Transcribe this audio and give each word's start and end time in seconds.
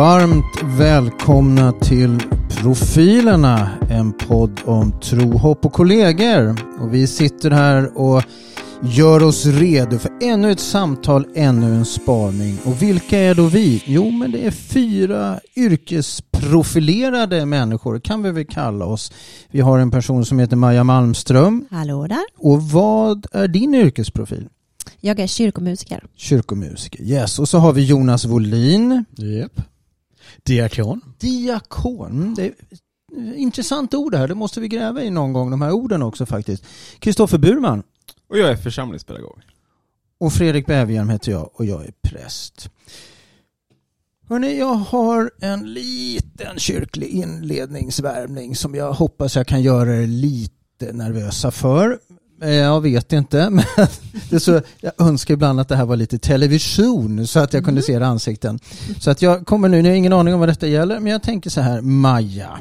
Varmt 0.00 0.62
välkomna 0.78 1.72
till 1.72 2.18
Profilerna, 2.48 3.70
en 3.90 4.12
podd 4.12 4.60
om 4.64 5.00
tro, 5.00 5.38
hopp 5.38 5.64
och 5.64 5.72
kollegor. 5.72 6.56
Och 6.80 6.94
vi 6.94 7.06
sitter 7.06 7.50
här 7.50 7.98
och 7.98 8.22
gör 8.82 9.22
oss 9.22 9.46
redo 9.46 9.98
för 9.98 10.10
ännu 10.20 10.50
ett 10.50 10.60
samtal, 10.60 11.26
ännu 11.34 11.74
en 11.74 11.84
spaning. 11.84 12.58
Och 12.64 12.82
vilka 12.82 13.18
är 13.18 13.34
då 13.34 13.46
vi? 13.46 13.82
Jo, 13.86 14.10
men 14.10 14.32
det 14.32 14.46
är 14.46 14.50
fyra 14.50 15.40
yrkesprofilerade 15.56 17.46
människor, 17.46 18.00
kan 18.00 18.22
vi 18.22 18.30
väl 18.30 18.46
kalla 18.46 18.84
oss. 18.84 19.12
Vi 19.50 19.60
har 19.60 19.78
en 19.78 19.90
person 19.90 20.24
som 20.24 20.38
heter 20.38 20.56
Maja 20.56 20.84
Malmström. 20.84 21.66
Hallå 21.70 22.06
där. 22.06 22.24
Och 22.36 22.62
vad 22.62 23.26
är 23.32 23.48
din 23.48 23.74
yrkesprofil? 23.74 24.48
Jag 25.00 25.20
är 25.20 25.26
kyrkomusiker. 25.26 26.04
Kyrkomusiker, 26.16 27.02
yes. 27.02 27.38
Och 27.38 27.48
så 27.48 27.58
har 27.58 27.72
vi 27.72 27.84
Jonas 27.84 28.24
Wolin. 28.24 29.04
Yep. 29.18 29.60
Diakon. 30.42 31.00
Diakon. 31.18 32.10
Mm, 32.10 32.34
det 32.34 32.44
är 32.44 32.54
intressant 33.34 33.94
ord 33.94 34.14
här, 34.14 34.28
det 34.28 34.34
måste 34.34 34.60
vi 34.60 34.68
gräva 34.68 35.02
i 35.02 35.10
någon 35.10 35.32
gång, 35.32 35.50
de 35.50 35.62
här 35.62 35.72
orden 35.72 36.02
också 36.02 36.26
faktiskt. 36.26 36.64
Kristoffer 36.98 37.38
Burman. 37.38 37.82
Och 38.28 38.38
jag 38.38 38.50
är 38.50 38.56
församlingspedagog. 38.56 39.40
Och 40.18 40.32
Fredrik 40.32 40.66
Bäverhjelm 40.66 41.08
heter 41.08 41.32
jag 41.32 41.50
och 41.52 41.64
jag 41.64 41.84
är 41.84 41.92
präst. 42.02 42.70
Hörrni, 44.28 44.58
jag 44.58 44.74
har 44.74 45.30
en 45.40 45.72
liten 45.72 46.58
kyrklig 46.58 47.08
inledningsvärmning 47.08 48.56
som 48.56 48.74
jag 48.74 48.92
hoppas 48.92 49.36
jag 49.36 49.46
kan 49.46 49.62
göra 49.62 49.96
er 49.96 50.06
lite 50.06 50.92
nervösa 50.92 51.50
för. 51.50 51.98
Eh, 52.42 52.50
jag 52.50 52.80
vet 52.80 53.12
inte, 53.12 53.50
men 53.50 53.64
det 54.30 54.40
så, 54.40 54.60
jag 54.80 54.92
önskar 54.98 55.34
ibland 55.34 55.60
att 55.60 55.68
det 55.68 55.76
här 55.76 55.84
var 55.84 55.96
lite 55.96 56.18
television 56.18 57.26
så 57.26 57.38
att 57.38 57.54
jag 57.54 57.64
kunde 57.64 57.82
se 57.82 57.92
era 57.92 58.06
ansikten. 58.06 58.58
Så 59.00 59.10
att 59.10 59.22
jag 59.22 59.46
kommer 59.46 59.68
nu, 59.68 59.82
ni 59.82 59.88
har 59.88 59.96
ingen 59.96 60.12
aning 60.12 60.34
om 60.34 60.40
vad 60.40 60.48
detta 60.48 60.66
gäller, 60.66 61.00
men 61.00 61.12
jag 61.12 61.22
tänker 61.22 61.50
så 61.50 61.60
här, 61.60 61.80
Maja. 61.80 62.58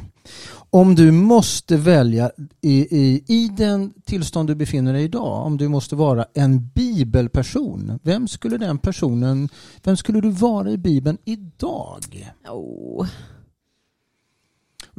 Om 0.72 0.96
du 0.96 1.12
måste 1.12 1.78
välja 1.78 2.32
i, 2.62 2.98
i, 2.98 3.24
i 3.28 3.50
den 3.58 3.94
tillstånd 4.06 4.50
du 4.50 4.56
befinner 4.56 4.94
dig 4.94 5.04
idag, 5.04 5.46
om 5.46 5.58
du 5.58 5.68
måste 5.68 5.96
vara 5.96 6.26
en 6.34 6.68
bibelperson, 6.68 8.00
vem 8.04 8.28
skulle 8.28 8.58
den 8.58 8.78
personen, 8.78 9.50
vem 9.84 9.98
skulle 9.98 10.22
du 10.22 10.30
vara 10.30 10.72
i 10.72 10.78
bibeln 10.78 11.18
idag? 11.26 12.34
Oh. 12.50 13.08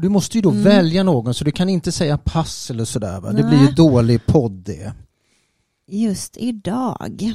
Du 0.02 0.08
måste 0.08 0.38
ju 0.38 0.42
då 0.42 0.50
Mm. 0.50 0.62
välja 0.62 1.02
någon 1.02 1.34
så 1.34 1.44
du 1.44 1.50
kan 1.52 1.68
inte 1.68 1.92
säga 1.92 2.18
pass 2.18 2.70
eller 2.70 2.84
sådär 2.84 3.20
va? 3.20 3.32
Det 3.32 3.42
blir 3.42 3.58
ju 3.60 3.66
dålig 3.72 4.26
podd 4.26 4.52
det. 4.52 4.92
Just 5.86 6.36
idag. 6.36 7.32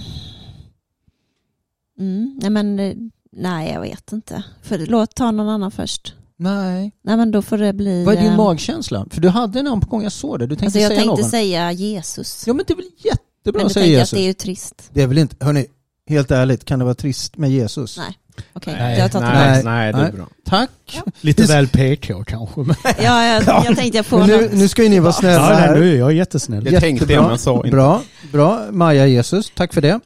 Mm. 2.00 2.40
Nej, 2.42 2.50
men, 2.50 2.80
eh, 2.80 2.94
nej, 3.32 3.72
jag 3.74 3.82
vet 3.82 4.12
inte. 4.12 4.44
För, 4.62 4.78
låt 4.78 5.16
ta 5.16 5.32
någon 5.32 5.50
annan 5.50 5.72
först. 5.72 6.14
Nej. 6.38 6.92
Nej, 7.02 7.18
men 7.18 7.32
då 7.32 7.42
får 7.42 7.58
det 7.58 7.74
bli... 7.74 8.06
Vad 8.06 8.16
är 8.16 8.22
din 8.22 8.32
eh, 8.32 8.38
magkänsla? 8.38 9.06
För 9.10 9.22
du 9.22 9.30
hade 9.30 9.60
en 9.60 9.66
namn 9.66 9.82
på 9.82 9.88
gång, 9.90 10.04
jag 10.04 10.12
såg 10.12 10.40
det. 10.40 10.48
Du 10.48 10.56
tänkte 10.56 10.66
Alltså 10.66 10.80
jag 10.80 10.90
säga 10.90 11.00
tänkte 11.00 11.22
någon. 11.22 11.30
säga 11.32 11.72
Jesus. 11.72 12.44
Ja 12.48 12.54
men 12.54 12.66
det 12.68 12.74
är 12.74 12.78
väl 12.78 12.86
jättebra 12.98 13.60
men 13.60 13.66
att 13.66 13.72
säga 13.72 13.84
tänkte 13.86 13.92
jag 13.94 14.02
att 14.02 14.12
Jesus. 14.12 14.12
det 14.18 14.22
är 14.24 14.28
ju 14.28 14.34
trist. 14.34 14.90
Det 14.94 15.02
är 15.02 15.08
väl 15.08 15.18
inte, 15.18 15.46
hörni, 15.46 15.66
helt 16.08 16.32
ärligt, 16.32 16.66
kan 16.66 16.80
det 16.80 16.86
vara 16.86 16.96
trist 16.96 17.38
med 17.38 17.52
Jesus? 17.52 17.98
Nej. 17.98 18.18
Okej, 18.54 18.76
Nej, 18.80 19.00
jag 19.00 19.12
tagit 19.12 19.28
nej, 19.28 19.64
nej, 19.64 19.94
det 19.94 20.00
är 20.00 20.12
bra. 20.12 20.28
Tack. 20.46 21.02
Lite 21.22 21.42
Det- 21.42 21.48
väl 21.48 21.68
PK 21.68 22.24
kanske. 22.24 22.62
Men, 22.62 22.76
Ja, 22.84 23.26
jag, 23.26 23.44
jag 23.66 23.76
tänkte 23.76 23.98
jag 23.98 24.06
får 24.06 24.28
nu, 24.28 24.50
nu 24.54 24.68
ska 24.68 24.84
ju 24.84 24.90
ni 24.90 25.00
vara 25.00 25.14
snälla 25.14 25.34
ja, 25.42 25.50
nej, 25.50 25.58
här. 25.58 25.76
nu 25.80 25.94
är 25.94 25.98
jag 26.00 26.14
jättesnäll. 26.14 26.64
Det 26.64 26.80
tänkte 26.80 27.14
jag, 27.14 27.28
men 27.28 27.38
sa 27.38 27.56
inte. 27.56 27.70
Bra, 27.70 28.02
bra. 28.32 28.66
Maja 28.72 29.08
Jesus, 29.08 29.52
tack 29.56 29.74
för 29.74 29.82
det. 29.82 30.00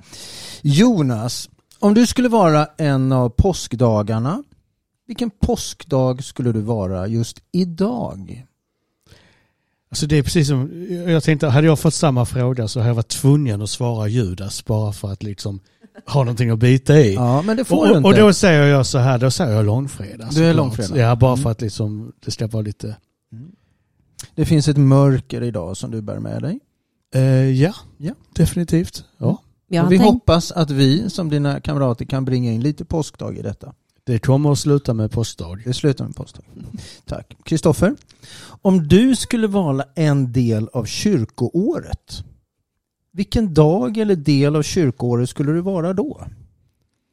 Jonas, 0.61 1.49
om 1.79 1.93
du 1.93 2.05
skulle 2.07 2.29
vara 2.29 2.67
en 2.77 3.11
av 3.11 3.29
påskdagarna, 3.29 4.43
vilken 5.07 5.29
påskdag 5.29 6.23
skulle 6.23 6.51
du 6.51 6.61
vara 6.61 7.07
just 7.07 7.37
idag? 7.51 8.45
Alltså 9.91 10.05
det 10.07 10.17
är 10.17 10.23
precis 10.23 10.47
som, 10.47 10.87
jag 11.07 11.23
tänkte, 11.23 11.47
hade 11.47 11.67
jag 11.67 11.79
fått 11.79 11.93
samma 11.93 12.25
fråga 12.25 12.67
så 12.67 12.79
hade 12.79 12.89
jag 12.89 12.95
varit 12.95 13.07
tvungen 13.07 13.61
att 13.61 13.69
svara 13.69 14.07
Judas 14.07 14.65
bara 14.65 14.91
för 14.93 15.11
att 15.11 15.23
liksom 15.23 15.59
ha 16.05 16.19
någonting 16.23 16.49
att 16.49 16.59
bita 16.59 16.99
i. 16.99 17.13
Ja, 17.13 17.41
men 17.41 17.57
det 17.57 17.65
får 17.65 17.77
och, 17.77 17.87
du 17.87 17.97
inte. 17.97 18.07
och 18.09 18.15
då 18.15 18.33
säger 18.33 18.63
jag 18.67 18.85
så 18.85 18.97
här, 18.97 19.17
då 19.17 19.31
säger 19.31 19.55
jag 19.55 19.65
långfredag. 19.65 20.27
Du 20.31 20.45
är 20.45 20.53
långfredag. 20.53 20.97
Ja, 20.97 21.15
bara 21.15 21.31
Mm. 21.33 21.43
för 21.43 21.51
att 21.51 21.61
liksom, 21.61 22.11
det 22.25 22.31
ska 22.31 22.47
vara 22.47 22.63
lite... 22.63 22.95
Det 24.35 24.45
finns 24.45 24.67
ett 24.67 24.77
mörker 24.77 25.43
idag 25.43 25.77
som 25.77 25.91
du 25.91 26.01
bär 26.01 26.19
med 26.19 26.41
dig. 26.41 26.59
Eh, 27.15 27.21
ja, 27.61 27.73
Ja. 27.97 28.13
definitivt. 28.35 29.03
Ja. 29.17 29.25
Och 29.71 29.75
har 29.77 29.89
vi 29.89 29.97
tänkt, 29.97 30.11
hoppas 30.11 30.51
att 30.51 30.71
vi 30.71 31.09
som 31.09 31.29
dina 31.29 31.59
kamrater 31.61 32.05
kan 32.05 32.25
bringa 32.25 32.51
in 32.51 32.61
lite 32.61 32.85
påskdag 32.85 33.37
i 33.37 33.41
detta. 33.41 33.73
Det 34.03 34.19
kommer 34.19 34.51
att 34.51 34.59
sluta 34.59 34.93
med 34.93 35.11
påskdag. 35.11 35.61
Det 35.65 35.73
slutar 35.73 36.05
med 36.05 36.15
påskdag. 36.15 36.43
Tack. 37.05 37.37
Kristoffer, 37.45 37.95
om 38.61 38.87
du 38.87 39.15
skulle 39.15 39.47
vara 39.47 39.83
en 39.95 40.31
del 40.31 40.69
av 40.73 40.85
kyrkoåret, 40.85 42.23
vilken 43.13 43.53
dag 43.53 43.97
eller 43.97 44.15
del 44.15 44.55
av 44.55 44.63
kyrkoåret 44.63 45.29
skulle 45.29 45.51
du 45.51 45.61
vara 45.61 45.93
då? 45.93 46.21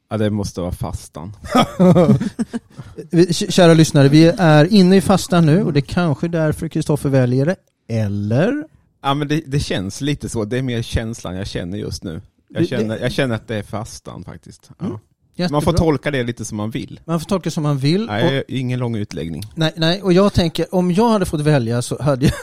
Ja, 0.09 0.17
det 0.17 0.29
måste 0.29 0.61
vara 0.61 0.71
fastan. 0.71 1.35
Kära 3.49 3.73
lyssnare, 3.73 4.07
vi 4.09 4.25
är 4.37 4.73
inne 4.73 4.95
i 4.97 5.01
fastan 5.01 5.45
nu 5.45 5.63
och 5.63 5.73
det 5.73 5.79
är 5.79 5.81
kanske 5.81 6.27
därför 6.27 6.67
Kristoffer 6.67 7.09
väljer 7.09 7.45
det. 7.45 7.55
Eller? 7.89 8.63
Ja, 9.03 9.13
men 9.13 9.27
det, 9.27 9.41
det 9.47 9.59
känns 9.59 10.01
lite 10.01 10.29
så. 10.29 10.45
Det 10.45 10.57
är 10.57 10.61
mer 10.61 10.81
känslan 10.81 11.35
jag 11.35 11.47
känner 11.47 11.77
just 11.77 12.03
nu. 12.03 12.21
Det- 12.49 12.59
Jag 12.59 12.67
känner, 12.67 12.97
jag 12.99 13.11
känner 13.11 13.35
att 13.35 13.47
det 13.47 13.55
är 13.55 13.63
fastan 13.63 14.23
faktiskt. 14.23 14.69
Ja. 14.79 14.85
Mm. 14.85 15.51
Man 15.51 15.61
får 15.61 15.73
tolka 15.73 16.11
det 16.11 16.23
lite 16.23 16.45
som 16.45 16.57
man 16.57 16.71
vill. 16.71 16.99
Man 17.05 17.19
får 17.19 17.27
tolka 17.27 17.51
som 17.51 17.63
man 17.63 17.77
vill. 17.77 18.01
Och, 18.01 18.07
Nej, 18.07 18.43
ingen 18.47 18.79
lång 18.79 18.95
utläggning. 18.95 19.43
nej, 19.55 19.73
nej, 19.75 20.01
och 20.01 20.13
jag 20.13 20.33
tänker, 20.33 20.75
om 20.75 20.91
jag 20.91 21.09
hade 21.09 21.25
fått 21.25 21.41
välja 21.41 21.81
så 21.81 22.01
hade 22.03 22.25
jag 22.25 22.33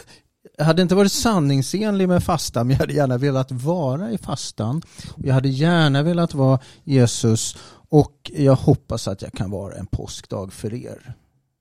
hade 0.59 0.83
inte 0.83 0.95
varit 0.95 1.13
sanningsenlig 1.13 2.09
med 2.09 2.23
fastan, 2.25 2.67
men 2.67 2.75
jag 2.75 2.81
hade 2.81 2.93
gärna 2.93 3.19
velat 3.19 3.53
vara 3.53 4.11
i 4.11 4.19
fastan. 4.19 4.83
Jag 5.17 5.35
hade 5.35 5.49
gärna 5.49 6.03
velat 6.03 6.35
vara 6.35 6.59
Jesus 6.85 7.57
och 7.89 8.31
jag 8.35 8.55
hoppas 8.55 9.09
att 9.09 9.23
jag 9.23 9.33
kan 9.33 9.51
vara 9.51 9.75
en 9.75 9.87
påskdag 9.87 10.53
för 10.53 10.75
er. 10.75 11.15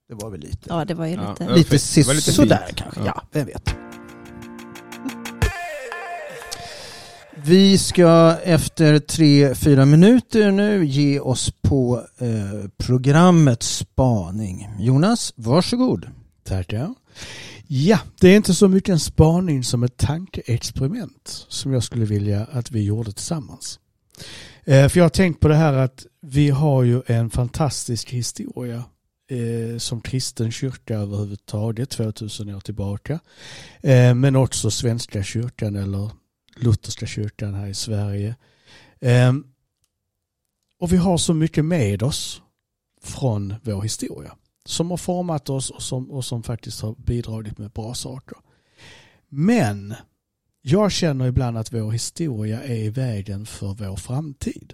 Det 0.09 0.13
var 0.13 0.29
väl 0.29 0.39
lite, 0.39 0.69
ja, 0.69 0.85
det 0.85 0.93
var 0.93 1.05
ju 1.05 1.11
lite... 1.11 1.35
Ja. 1.39 1.55
lite, 1.55 1.77
det 1.95 2.07
var 2.07 2.13
lite 2.13 2.31
sådär 2.31 2.63
fint. 2.67 2.77
kanske. 2.77 2.99
Ja. 2.99 3.05
Ja, 3.15 3.21
vem 3.31 3.45
vet. 3.45 3.75
Vi 7.45 7.77
ska 7.77 8.37
efter 8.43 8.99
tre, 8.99 9.55
fyra 9.55 9.85
minuter 9.85 10.51
nu 10.51 10.85
ge 10.85 11.19
oss 11.19 11.51
på 11.61 12.01
eh, 12.17 12.69
programmet 12.77 13.63
Spaning. 13.63 14.69
Jonas, 14.79 15.33
varsågod. 15.35 16.07
Tackar. 16.43 16.93
Ja, 17.75 18.00
det 18.19 18.28
är 18.28 18.38
inte 18.38 18.53
så 18.53 18.67
mycket 18.67 18.89
en 18.89 19.00
spaning 19.00 19.63
som 19.63 19.84
ett 19.84 19.97
tankeexperiment 19.97 21.45
som 21.47 21.73
jag 21.73 21.84
skulle 21.84 22.06
vilja 22.06 22.45
att 22.45 22.72
vi 22.72 22.84
gjorde 22.84 23.11
tillsammans. 23.11 23.79
Eh, 24.63 24.89
för 24.89 25.00
jag 25.00 25.06
har 25.06 25.09
tänkt 25.09 25.39
på 25.39 25.47
det 25.47 25.56
här 25.56 25.73
att 25.73 26.06
vi 26.22 26.50
har 26.50 26.84
ju 26.84 27.01
en 27.06 27.29
fantastisk 27.29 28.09
historia 28.09 28.84
eh, 29.29 29.78
som 29.78 30.01
kristen 30.01 30.51
kyrka 30.51 30.95
överhuvudtaget 30.95 31.89
2000 31.89 32.56
år 32.56 32.59
tillbaka. 32.59 33.19
Eh, 33.81 34.13
men 34.13 34.35
också 34.35 34.72
Svenska 34.72 35.23
kyrkan 35.23 35.75
eller 35.75 36.11
Lutherska 36.55 37.05
kyrkan 37.05 37.53
här 37.53 37.67
i 37.67 37.73
Sverige. 37.73 38.35
Och 40.79 40.93
vi 40.93 40.97
har 40.97 41.17
så 41.17 41.34
mycket 41.34 41.66
med 41.66 42.03
oss 42.03 42.41
från 43.03 43.53
vår 43.64 43.81
historia 43.81 44.35
som 44.65 44.89
har 44.91 44.97
format 44.97 45.49
oss 45.49 45.69
och 45.69 45.81
som, 45.81 46.11
och 46.11 46.25
som 46.25 46.43
faktiskt 46.43 46.81
har 46.81 46.95
bidragit 46.97 47.57
med 47.57 47.71
bra 47.71 47.93
saker. 47.93 48.37
Men 49.29 49.95
jag 50.61 50.91
känner 50.91 51.27
ibland 51.27 51.57
att 51.57 51.73
vår 51.73 51.91
historia 51.91 52.63
är 52.63 52.75
i 52.75 52.89
vägen 52.89 53.45
för 53.45 53.73
vår 53.73 53.95
framtid. 53.95 54.73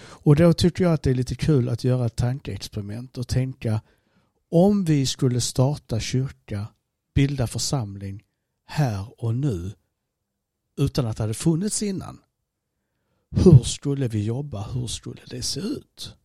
Och 0.00 0.36
då 0.36 0.52
tycker 0.52 0.84
jag 0.84 0.92
att 0.92 1.02
det 1.02 1.10
är 1.10 1.14
lite 1.14 1.34
kul 1.34 1.68
att 1.68 1.84
göra 1.84 2.06
ett 2.06 2.16
tankeexperiment 2.16 3.18
och 3.18 3.28
tänka 3.28 3.80
om 4.50 4.84
vi 4.84 5.06
skulle 5.06 5.40
starta 5.40 6.00
kyrka, 6.00 6.66
bilda 7.14 7.46
församling 7.46 8.22
här 8.66 9.24
och 9.24 9.34
nu 9.34 9.72
utan 10.76 11.06
att 11.06 11.16
det 11.16 11.22
hade 11.22 11.34
funnits 11.34 11.82
innan. 11.82 12.20
Hur 13.30 13.58
skulle 13.58 14.08
vi 14.08 14.24
jobba? 14.24 14.68
Hur 14.72 14.86
skulle 14.86 15.22
det 15.30 15.42
se 15.42 15.60
ut? 15.60 16.16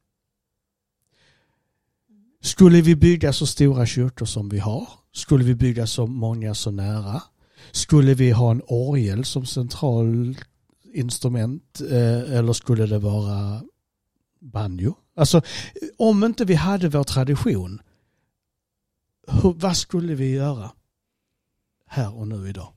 Skulle 2.41 2.81
vi 2.81 2.95
bygga 2.95 3.33
så 3.33 3.47
stora 3.47 3.85
kyrkor 3.85 4.25
som 4.25 4.49
vi 4.49 4.59
har? 4.59 4.87
Skulle 5.11 5.43
vi 5.43 5.55
bygga 5.55 5.87
så 5.87 6.07
många 6.07 6.55
så 6.55 6.71
nära? 6.71 7.21
Skulle 7.71 8.13
vi 8.13 8.31
ha 8.31 8.51
en 8.51 8.61
orgel 8.67 9.25
som 9.25 9.45
central 9.45 10.35
instrument 10.93 11.81
eh, 11.91 12.37
eller 12.37 12.53
skulle 12.53 12.85
det 12.85 12.99
vara 12.99 13.61
banjo? 14.39 14.95
Alltså 15.15 15.41
om 15.97 16.23
inte 16.23 16.45
vi 16.45 16.55
hade 16.55 16.89
vår 16.89 17.03
tradition, 17.03 17.81
vad 19.55 19.77
skulle 19.77 20.15
vi 20.15 20.31
göra 20.31 20.71
här 21.87 22.17
och 22.17 22.27
nu 22.27 22.49
idag? 22.49 22.73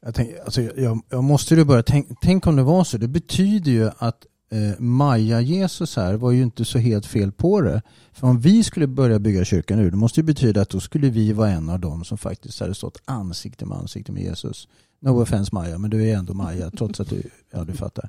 Jag, 0.00 0.14
tänk, 0.14 0.30
alltså, 0.44 0.62
jag, 0.62 1.02
jag 1.08 1.24
måste 1.24 1.54
ju 1.54 1.64
börja 1.64 1.82
tänka, 1.82 2.14
tänk 2.20 2.46
om 2.46 2.56
det 2.56 2.62
var 2.62 2.84
så. 2.84 2.98
Det 2.98 3.08
betyder 3.08 3.70
ju 3.72 3.90
att 3.98 4.26
eh, 4.52 4.80
Maja-Jesus 4.80 5.96
här 5.96 6.14
var 6.14 6.30
ju 6.30 6.42
inte 6.42 6.64
så 6.64 6.78
helt 6.78 7.06
fel 7.06 7.32
på 7.32 7.60
det. 7.60 7.82
För 8.12 8.26
om 8.26 8.40
vi 8.40 8.64
skulle 8.64 8.86
börja 8.86 9.18
bygga 9.18 9.44
kyrkan 9.44 9.78
nu, 9.78 9.90
det 9.90 9.96
måste 9.96 10.20
ju 10.20 10.24
betyda 10.24 10.60
att 10.60 10.68
då 10.68 10.80
skulle 10.80 11.10
vi 11.10 11.32
vara 11.32 11.50
en 11.50 11.68
av 11.68 11.80
dem 11.80 12.04
som 12.04 12.18
faktiskt 12.18 12.60
hade 12.60 12.74
stått 12.74 13.02
ansikte 13.04 13.66
med 13.66 13.78
ansikte 13.78 14.12
med 14.12 14.22
Jesus. 14.22 14.68
No 15.00 15.22
offense 15.22 15.54
Maja, 15.54 15.78
men 15.78 15.90
du 15.90 16.08
är 16.08 16.16
ändå 16.16 16.34
Maja 16.34 16.70
trots 16.78 17.00
att 17.00 17.08
du, 17.08 17.22
ja 17.50 17.64
du 17.64 17.72
fattar. 17.72 18.08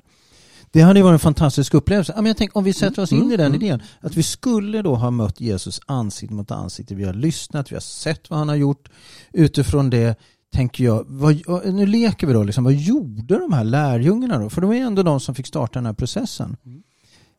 Det 0.72 0.80
hade 0.80 0.98
ju 0.98 1.02
varit 1.04 1.12
en 1.12 1.18
fantastisk 1.18 1.74
upplevelse. 1.74 2.12
Men 2.16 2.26
jag 2.26 2.36
tänker, 2.36 2.56
om 2.56 2.64
vi 2.64 2.72
sätter 2.72 3.02
oss 3.02 3.12
in 3.12 3.32
i 3.32 3.36
den 3.36 3.46
Mm, 3.46 3.62
idén, 3.62 3.82
att 4.00 4.14
vi 4.14 4.22
skulle 4.22 4.82
då 4.82 4.94
ha 4.94 5.10
mött 5.10 5.40
Jesus 5.40 5.80
ansikte 5.86 6.34
mot 6.34 6.50
ansikte. 6.50 6.94
Vi 6.94 7.04
har 7.04 7.14
lyssnat, 7.14 7.72
vi 7.72 7.76
har 7.76 7.80
sett 7.80 8.30
vad 8.30 8.38
han 8.38 8.48
har 8.48 8.56
gjort. 8.56 8.88
Utifrån 9.32 9.90
det 9.90 10.18
tänker 10.52 10.84
jag, 10.84 11.04
vad, 11.08 11.42
nu 11.74 11.86
leker 11.86 12.26
vi 12.26 12.32
då, 12.32 12.42
liksom, 12.42 12.64
vad 12.64 12.72
gjorde 12.74 13.38
de 13.38 13.52
här 13.52 13.64
lärjungarna 13.64 14.38
då? 14.38 14.50
För 14.50 14.60
de 14.60 14.70
är 14.72 14.76
ändå 14.86 15.02
de 15.02 15.20
som 15.20 15.34
fick 15.34 15.46
starta 15.46 15.78
den 15.78 15.86
här 15.86 15.92
processen. 15.92 16.56
Mm. 16.66 16.82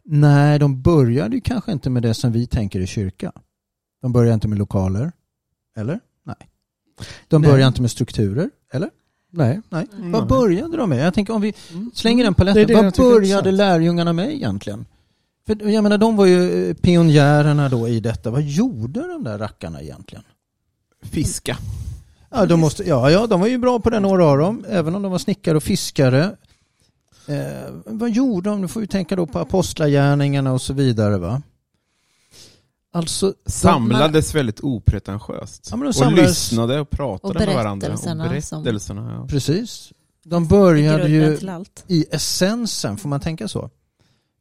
Nej, 0.06 0.60
de 0.60 0.81
började 0.81 1.36
ju 1.36 1.42
kanske 1.42 1.71
inte 1.71 1.89
med 1.89 2.04
det 2.04 2.13
som 2.13 2.31
vi 2.31 2.48
tänker 2.48 2.80
i 2.80 2.88
kyrka. 2.88 3.31
De 4.01 4.13
började 4.13 4.33
inte 4.33 4.48
med 4.48 4.57
lokaler. 4.57 5.12
Eller? 5.77 6.00
Nej. 6.25 6.36
De 7.27 7.42
Nej. 7.42 7.51
började 7.51 7.68
inte 7.68 7.81
med 7.81 7.92
strukturer. 7.92 8.50
Eller? 8.74 8.89
Nej. 9.31 9.62
Nej. 9.69 9.88
Mm. 9.98 10.12
Vad 10.12 10.27
började 10.27 10.77
de 10.77 10.89
med? 10.89 11.06
Jag 11.06 11.13
tänker 11.13 11.33
om 11.33 11.42
vi 11.42 11.54
Mm. 11.74 11.92
slänger 11.94 12.24
den 12.24 12.33
Det 12.33 12.38
paletten. 12.38 12.68
det 12.68 12.74
jag 12.74 12.83
Vad 12.83 12.94
började 12.98 13.51
lärjungarna 13.51 14.13
med 14.13 14.33
egentligen? 14.33 14.86
För 15.48 15.69
jag 15.69 15.83
menar, 15.83 15.98
de 15.98 16.16
var 16.16 16.25
ju 16.25 16.69
eh, 16.69 16.74
pionjärerna 16.75 17.69
då 17.69 17.88
i 17.88 18.00
detta. 18.00 18.31
Vad 18.31 18.42
gjorde 18.44 19.07
de 19.07 19.24
där 19.24 19.38
rackarna 19.38 19.81
egentligen? 19.81 20.24
Fiska. 21.04 21.57
Ja, 22.33 22.45
de, 22.45 22.59
måste, 22.59 22.83
ja, 22.83 23.12
ja, 23.12 23.27
de 23.27 23.39
var 23.39 23.47
ju 23.47 23.57
bra 23.57 23.80
på 23.80 23.89
det 23.89 24.00
några 24.00 24.25
av 24.25 24.38
dem, 24.38 24.65
även 24.69 24.95
om 24.95 25.01
de 25.01 25.12
var 25.12 25.19
snickare 25.19 25.57
och 25.57 25.63
fiskare. 25.63 26.35
Eh, 27.27 27.71
vad 27.85 28.09
gjorde 28.09 28.50
de? 28.50 28.62
Nu 28.62 28.68
får 28.68 28.81
vi 28.81 28.88
tänka 28.88 29.15
då 29.15 29.25
på 29.25 29.39
apostlagärningarna 29.39 30.53
och 30.53 30.62
så 30.62 30.74
vidare. 30.74 31.18
va? 31.18 31.41
Alltså, 32.94 33.33
de, 33.44 33.51
Samlades 33.51 34.35
väldigt 34.35 34.59
opretentiöst. 34.59 35.68
Ja, 35.71 35.77
men 35.77 35.91
de 35.91 36.06
och 36.06 36.13
lyssnade 36.13 36.80
och 36.80 36.89
pratade 36.89 37.39
Och 37.39 37.45
med 37.45 37.56
varandra. 37.56 37.94
Och 37.94 38.18
berättelserna 38.18 39.13
ja. 39.19 39.27
precis. 39.27 39.94
De 40.24 40.47
började 40.47 41.07
ju 41.09 41.38
i 41.88 42.06
essensen, 42.12 42.97
får 42.97 43.09
man 43.09 43.19
tänka 43.19 43.47
så? 43.47 43.69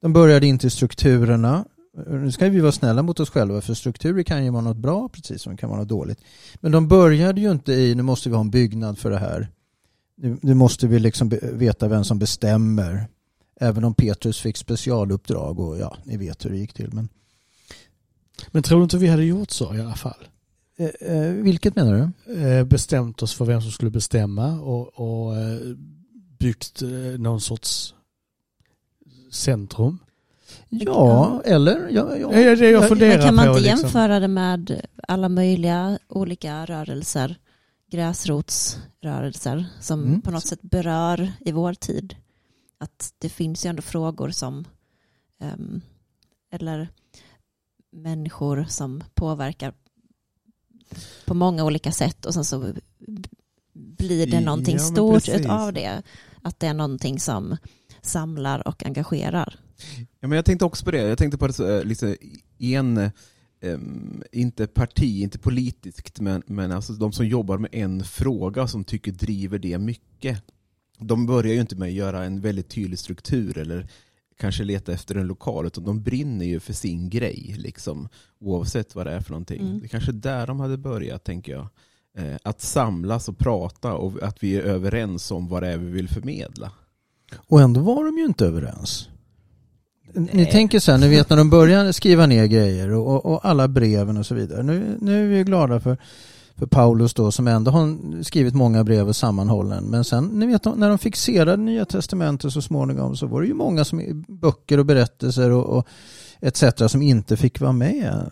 De 0.00 0.12
började 0.12 0.46
inte 0.46 0.66
i 0.66 0.70
strukturerna. 0.70 1.64
Nu 2.06 2.32
ska 2.32 2.48
vi 2.48 2.60
vara 2.60 2.72
snälla 2.72 3.02
mot 3.02 3.20
oss 3.20 3.30
själva 3.30 3.60
för 3.60 3.74
strukturer 3.74 4.22
kan 4.22 4.44
ju 4.44 4.50
vara 4.50 4.62
något 4.62 4.76
bra 4.76 5.08
precis 5.08 5.42
som 5.42 5.52
det 5.52 5.56
kan 5.56 5.70
vara 5.70 5.80
något 5.80 5.88
dåligt. 5.88 6.20
Men 6.60 6.72
de 6.72 6.88
började 6.88 7.40
ju 7.40 7.50
inte 7.50 7.72
i 7.72 7.94
nu 7.94 8.02
måste 8.02 8.28
vi 8.28 8.34
ha 8.34 8.40
en 8.40 8.50
byggnad 8.50 8.98
för 8.98 9.10
det 9.10 9.18
här. 9.18 9.48
Nu, 10.16 10.38
nu 10.42 10.54
måste 10.54 10.86
vi 10.86 10.98
liksom 10.98 11.28
veta 11.42 11.88
vem 11.88 12.04
som 12.04 12.18
bestämmer. 12.18 13.06
Även 13.60 13.84
om 13.84 13.94
Petrus 13.94 14.40
fick 14.40 14.56
specialuppdrag 14.56 15.60
och 15.60 15.78
ja, 15.78 15.96
ni 16.04 16.16
vet 16.16 16.44
hur 16.44 16.50
det 16.50 16.56
gick 16.56 16.72
till. 16.72 16.92
Men, 16.92 17.08
Men 18.50 18.62
tror 18.62 18.78
du 18.78 18.82
inte 18.84 18.98
vi 18.98 19.08
hade 19.08 19.24
gjort 19.24 19.50
så 19.50 19.74
i 19.74 19.80
alla 19.80 19.94
fall? 19.94 20.24
eh, 20.76 21.16
eh, 21.16 21.32
vilket 21.32 21.76
menar 21.76 22.12
du? 22.26 22.34
Eh, 22.34 22.64
bestämt 22.64 23.22
oss 23.22 23.34
för 23.34 23.44
vem 23.44 23.62
som 23.62 23.70
skulle 23.70 23.90
bestämma 23.90 24.60
och, 24.60 24.88
och 24.94 25.36
eh, 25.36 25.76
byggt 26.38 26.82
eh, 26.82 26.88
någon 27.18 27.40
sorts 27.40 27.94
centrum. 29.30 29.98
Ja, 30.74 31.42
eller? 31.44 31.88
Ja, 31.90 32.16
ja. 32.16 32.28
Det 32.28 32.44
är 32.44 32.56
det 32.56 32.70
jag 32.70 32.82
Ja, 32.82 32.88
funderar 32.88 33.16
Men 33.16 33.26
kan 33.26 33.34
man 33.34 33.48
inte 33.48 33.60
liksom. 33.60 33.78
jämföra 33.80 34.20
det 34.20 34.28
med 34.28 34.80
alla 35.08 35.28
möjliga 35.28 35.98
olika 36.08 36.64
rörelser, 36.66 37.36
gräsrotsrörelser 37.90 39.66
som 39.80 40.02
Mm. 40.04 40.22
på 40.22 40.30
något 40.30 40.46
sätt 40.46 40.62
berör 40.62 41.32
i 41.40 41.52
vår 41.52 41.74
tid? 41.74 42.16
Att 42.78 43.12
det 43.18 43.28
finns 43.28 43.66
ju 43.66 43.70
ändå 43.70 43.82
frågor 43.82 44.30
som, 44.30 44.64
ehm, 45.40 45.80
eller 46.52 46.88
människor 47.92 48.66
som 48.68 49.04
påverkar 49.14 49.72
på 51.24 51.34
många 51.34 51.64
olika 51.64 51.92
sätt 51.92 52.26
och 52.26 52.34
sen 52.34 52.44
så 52.44 52.74
blir 53.74 54.26
det 54.26 54.40
någonting 54.40 54.76
ja, 54.76 54.82
stort 54.82 55.28
av 55.48 55.72
det. 55.72 56.02
Att 56.42 56.60
det 56.60 56.66
är 56.66 56.74
någonting 56.74 57.18
som 57.20 57.56
samlar 58.02 58.68
och 58.68 58.86
engagerar. 58.86 59.58
Ja, 60.20 60.28
men 60.28 60.36
jag 60.36 60.44
tänkte 60.44 60.64
också 60.64 60.84
på 60.84 60.90
det. 60.90 61.02
Jag 61.02 61.18
tänkte 61.18 61.38
på 61.38 61.46
det 61.46 61.84
liksom, 61.84 62.16
en, 62.58 63.10
ehm, 63.60 64.22
inte 64.32 64.66
parti, 64.66 65.22
inte 65.22 65.38
politiskt, 65.38 66.20
men, 66.20 66.42
men 66.46 66.72
alltså 66.72 66.92
de 66.92 67.12
som 67.12 67.26
jobbar 67.26 67.58
med 67.58 67.70
en 67.72 68.04
fråga 68.04 68.68
som 68.68 68.84
tycker 68.84 69.12
driver 69.12 69.58
det 69.58 69.78
mycket. 69.78 70.42
De 70.98 71.26
börjar 71.26 71.54
ju 71.54 71.60
inte 71.60 71.76
med 71.76 71.88
att 71.88 71.94
göra 71.94 72.24
en 72.24 72.40
väldigt 72.40 72.68
tydlig 72.68 72.98
struktur 72.98 73.58
eller 73.58 73.88
kanske 74.38 74.64
leta 74.64 74.92
efter 74.92 75.14
en 75.14 75.26
lokal, 75.26 75.66
utan 75.66 75.84
de 75.84 76.02
brinner 76.02 76.46
ju 76.46 76.60
för 76.60 76.72
sin 76.72 77.10
grej, 77.10 77.54
liksom, 77.58 78.08
oavsett 78.40 78.94
vad 78.94 79.06
det 79.06 79.12
är 79.12 79.20
för 79.20 79.30
någonting. 79.30 79.60
Mm. 79.60 79.80
Det 79.80 79.86
är 79.86 79.88
kanske 79.88 80.12
där 80.12 80.46
de 80.46 80.60
hade 80.60 80.76
börjat, 80.76 81.24
tänker 81.24 81.52
jag. 81.52 81.68
Eh, 82.18 82.36
att 82.42 82.60
samlas 82.60 83.28
och 83.28 83.38
prata 83.38 83.94
och 83.94 84.22
att 84.22 84.42
vi 84.42 84.56
är 84.56 84.62
överens 84.62 85.30
om 85.30 85.48
vad 85.48 85.62
det 85.62 85.68
är 85.68 85.78
vi 85.78 85.90
vill 85.90 86.08
förmedla. 86.08 86.72
Och 87.36 87.60
ändå 87.60 87.80
var 87.80 88.04
de 88.04 88.18
ju 88.18 88.24
inte 88.24 88.46
överens. 88.46 89.08
Ni 90.14 90.46
tänker 90.46 90.80
så 90.80 90.92
här, 90.92 90.98
ni 90.98 91.08
vet 91.08 91.30
när 91.30 91.36
de 91.36 91.50
börjar 91.50 91.92
skriva 91.92 92.26
ner 92.26 92.46
grejer 92.46 92.90
och, 92.90 93.26
och, 93.26 93.46
alla 93.46 93.68
breven 93.68 94.16
och 94.16 94.26
så 94.26 94.34
vidare. 94.34 94.62
Nu, 94.62 94.98
nu 95.00 95.24
är 95.24 95.28
vi 95.28 95.44
glada 95.44 95.80
för, 95.80 95.96
för 96.56 96.66
Paulus 96.66 97.14
då 97.14 97.32
som 97.32 97.48
ändå 97.48 97.70
har 97.70 98.22
skrivit 98.22 98.54
många 98.54 98.84
brev 98.84 99.08
och 99.08 99.16
sammanhållen. 99.16 99.84
Men 99.84 100.04
sen, 100.04 100.24
ni 100.24 100.46
vet 100.46 100.64
när 100.64 100.88
de 100.88 100.98
fixerade 100.98 101.62
Nya 101.62 101.84
Testamentet 101.84 102.52
så 102.52 102.62
småningom 102.62 103.16
så 103.16 103.26
var 103.26 103.40
det 103.40 103.46
ju 103.46 103.54
många 103.54 103.84
som, 103.84 104.24
böcker 104.28 104.78
och 104.78 104.86
berättelser 104.86 105.50
och, 105.50 105.78
och 105.78 105.86
etc. 106.40 106.64
som 106.86 107.02
inte 107.02 107.36
fick 107.36 107.60
vara 107.60 107.72
med. 107.72 108.30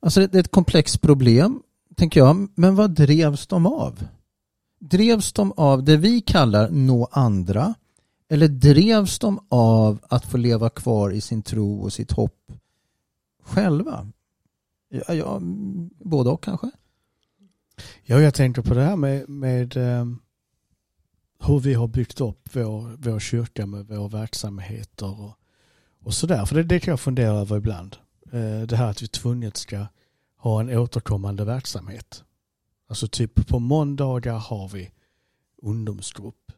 Alltså 0.00 0.20
det, 0.20 0.26
det 0.26 0.38
är 0.38 0.40
ett 0.40 0.50
komplext 0.50 1.00
problem, 1.00 1.60
tänker 1.96 2.20
jag. 2.20 2.48
Men 2.54 2.74
vad 2.74 2.90
drevs 2.90 3.46
de 3.46 3.66
av? 3.66 4.04
Drevs 4.80 5.32
de 5.32 5.52
av 5.56 5.84
det 5.84 5.96
vi 5.96 6.20
kallar 6.20 6.70
nå 6.70 7.08
andra? 7.12 7.74
Eller 8.28 8.48
drevs 8.48 9.18
de 9.18 9.46
av 9.48 10.04
att 10.08 10.26
få 10.26 10.36
leva 10.36 10.70
kvar 10.70 11.10
i 11.10 11.20
sin 11.20 11.42
tro 11.42 11.80
och 11.80 11.92
sitt 11.92 12.12
hopp 12.12 12.52
själva? 13.42 14.06
Ja, 14.88 15.14
ja, 15.14 15.38
både 15.98 16.30
och 16.30 16.44
kanske? 16.44 16.70
Ja, 18.02 18.20
jag 18.20 18.34
tänker 18.34 18.62
på 18.62 18.74
det 18.74 18.82
här 18.82 18.96
med, 18.96 19.28
med 19.28 19.76
ehm, 19.76 20.18
hur 21.38 21.60
vi 21.60 21.74
har 21.74 21.88
byggt 21.88 22.20
upp 22.20 22.48
vår, 22.52 22.96
vår 22.98 23.18
kyrka 23.18 23.66
med 23.66 23.86
våra 23.86 24.08
verksamheter 24.08 25.20
och, 25.20 25.38
och 26.00 26.14
sådär. 26.14 26.46
För 26.46 26.56
det, 26.56 26.62
det 26.62 26.80
kan 26.80 26.92
jag 26.92 27.00
fundera 27.00 27.32
över 27.32 27.56
ibland. 27.56 27.96
Eh, 28.32 28.62
det 28.62 28.76
här 28.76 28.90
att 28.90 29.02
vi 29.02 29.08
tvunget 29.08 29.56
ska 29.56 29.86
ha 30.36 30.60
en 30.60 30.78
återkommande 30.78 31.44
verksamhet. 31.44 32.24
Alltså 32.88 33.08
typ 33.08 33.46
på 33.46 33.58
måndagar 33.58 34.38
har 34.38 34.68
vi 34.68 34.90
ungdomsgrupp 35.62 36.52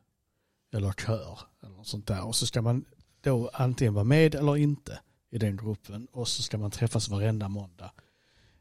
eller 0.74 0.92
kör 0.92 1.38
eller 1.62 1.74
något 1.74 1.86
sånt 1.86 2.06
där. 2.06 2.26
Och 2.26 2.36
så 2.36 2.46
ska 2.46 2.62
man 2.62 2.84
då 3.20 3.50
antingen 3.52 3.94
vara 3.94 4.04
med 4.04 4.34
eller 4.34 4.56
inte 4.56 5.00
i 5.30 5.38
den 5.38 5.56
gruppen 5.56 6.06
och 6.12 6.28
så 6.28 6.42
ska 6.42 6.58
man 6.58 6.70
träffas 6.70 7.08
varenda 7.08 7.48
måndag. 7.48 7.92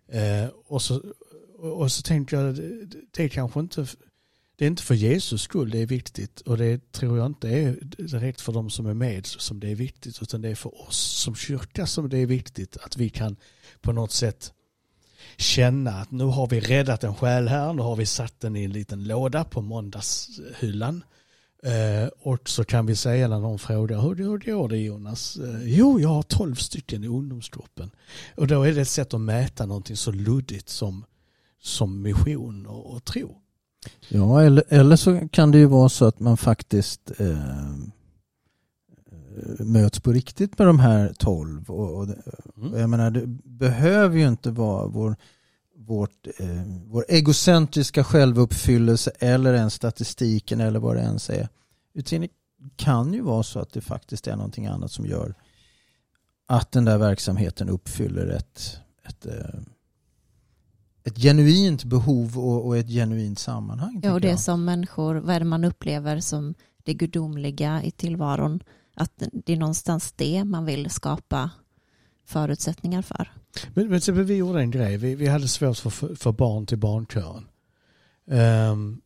Eh, 0.07 0.47
och, 0.65 0.81
så, 0.81 1.01
och 1.59 1.91
så 1.91 2.01
tänker 2.01 2.37
jag, 2.37 2.55
det, 2.55 2.85
det 3.11 3.23
är 3.23 3.27
kanske 3.27 3.59
inte, 3.59 3.87
det 4.55 4.65
är 4.65 4.67
inte 4.67 4.83
för 4.83 4.95
Jesus 4.95 5.41
skull 5.41 5.69
det 5.69 5.79
är 5.79 5.85
viktigt 5.85 6.41
och 6.41 6.57
det 6.57 6.91
tror 6.91 7.17
jag 7.17 7.25
inte 7.25 7.49
är 7.49 7.77
direkt 7.81 8.41
för 8.41 8.53
de 8.53 8.69
som 8.69 8.85
är 8.85 8.93
med 8.93 9.25
som 9.25 9.59
det 9.59 9.71
är 9.71 9.75
viktigt 9.75 10.21
utan 10.21 10.41
det 10.41 10.49
är 10.49 10.55
för 10.55 10.87
oss 10.87 10.97
som 10.97 11.35
kyrka 11.35 11.85
som 11.85 12.09
det 12.09 12.17
är 12.17 12.25
viktigt 12.25 12.77
att 12.77 12.97
vi 12.97 13.09
kan 13.09 13.35
på 13.81 13.91
något 13.91 14.11
sätt 14.11 14.53
känna 15.37 15.91
att 15.91 16.11
nu 16.11 16.23
har 16.23 16.47
vi 16.47 16.59
räddat 16.59 17.03
en 17.03 17.15
själ 17.15 17.47
här, 17.47 17.73
nu 17.73 17.81
har 17.81 17.95
vi 17.95 18.05
satt 18.05 18.39
den 18.39 18.55
i 18.55 18.63
en 18.63 18.71
liten 18.71 19.03
låda 19.03 19.43
på 19.43 19.61
måndagshyllan. 19.61 21.03
Eh, 21.65 22.07
och 22.19 22.49
så 22.49 22.63
kan 22.63 22.85
vi 22.85 22.95
säga 22.95 23.27
när 23.27 23.39
någon 23.39 23.59
frågar 23.59 24.01
hur, 24.01 24.15
hur 24.15 24.37
går 24.37 24.69
det 24.69 24.77
Jonas? 24.77 25.37
Eh, 25.37 25.63
jo, 25.63 25.99
jag 25.99 26.09
har 26.09 26.23
tolv 26.23 26.55
stycken 26.55 27.03
i 27.03 27.07
ungdomsgruppen. 27.07 27.91
Och 28.35 28.47
då 28.47 28.63
är 28.63 28.73
det 28.73 28.81
ett 28.81 28.87
sätt 28.87 29.13
att 29.13 29.21
mäta 29.21 29.65
någonting 29.65 29.95
så 29.95 30.11
luddigt 30.11 30.69
som, 30.69 31.05
som 31.61 32.01
mission 32.01 32.65
och, 32.65 32.95
och 32.95 33.05
tro. 33.05 33.41
Ja, 34.09 34.41
eller, 34.41 34.63
eller 34.69 34.95
så 34.95 35.27
kan 35.31 35.51
det 35.51 35.57
ju 35.57 35.65
vara 35.65 35.89
så 35.89 36.05
att 36.05 36.19
man 36.19 36.37
faktiskt 36.37 37.11
eh, 37.19 37.75
möts 39.59 39.99
på 39.99 40.11
riktigt 40.11 40.57
med 40.57 40.67
de 40.67 40.79
här 40.79 41.13
tolv. 41.17 41.69
Och, 41.69 41.97
och, 41.97 42.07
och 42.55 42.79
jag 42.79 42.89
menar, 42.89 43.11
det 43.11 43.27
behöver 43.43 44.17
ju 44.17 44.27
inte 44.27 44.51
vara 44.51 44.87
vår, 44.87 45.15
vårt, 45.75 46.27
eh, 46.39 46.63
vår 46.85 47.05
egocentriska 47.07 48.03
självuppfyllelse 48.03 49.11
eller 49.19 49.53
ens 49.53 49.73
statistiken 49.73 50.61
eller 50.61 50.79
vad 50.79 50.95
det 50.95 51.01
ens 51.01 51.29
är. 51.29 51.49
Utan 51.93 52.21
det 52.21 52.29
kan 52.75 53.13
ju 53.13 53.21
vara 53.21 53.43
så 53.43 53.59
att 53.59 53.73
det 53.73 53.81
faktiskt 53.81 54.27
är 54.27 54.35
någonting 54.35 54.65
annat 54.65 54.91
som 54.91 55.05
gör 55.05 55.35
att 56.47 56.71
den 56.71 56.85
där 56.85 56.97
verksamheten 56.97 57.69
uppfyller 57.69 58.27
ett, 58.27 58.79
ett, 59.03 59.25
eh, 59.25 59.59
ett 61.03 61.17
genuint 61.17 61.83
behov 61.83 62.39
och, 62.39 62.65
och 62.65 62.77
ett 62.77 62.89
genuint 62.89 63.39
sammanhang. 63.39 64.01
Ja, 64.03 64.13
och 64.13 64.21
det 64.21 64.29
jag. 64.29 64.39
som 64.39 64.65
människor, 64.65 65.15
vad 65.15 65.35
är 65.35 65.39
det 65.39 65.45
man 65.45 65.63
upplever 65.63 66.19
som 66.19 66.53
det 66.83 66.93
gudomliga 66.93 67.83
i 67.83 67.91
tillvaron? 67.91 68.63
att 68.95 69.23
det 69.33 69.53
är 69.53 69.57
någonstans 69.57 70.13
det 70.15 70.43
man 70.43 70.65
vill 70.65 70.89
skapa 70.89 71.51
förutsättningar 72.25 73.01
för. 73.01 73.31
Men, 73.73 73.87
men 73.87 74.25
vi 74.25 74.35
gjorde 74.35 74.59
en 74.59 74.71
grej. 74.71 74.97
Vi, 74.97 75.15
vi 75.15 75.27
hade 75.27 75.47
svårt 75.47 75.77
för, 75.77 76.15
för 76.15 76.31
barn 76.31 76.65
till 76.65 76.77
barnkören. 76.77 77.47
Um, 78.25 79.01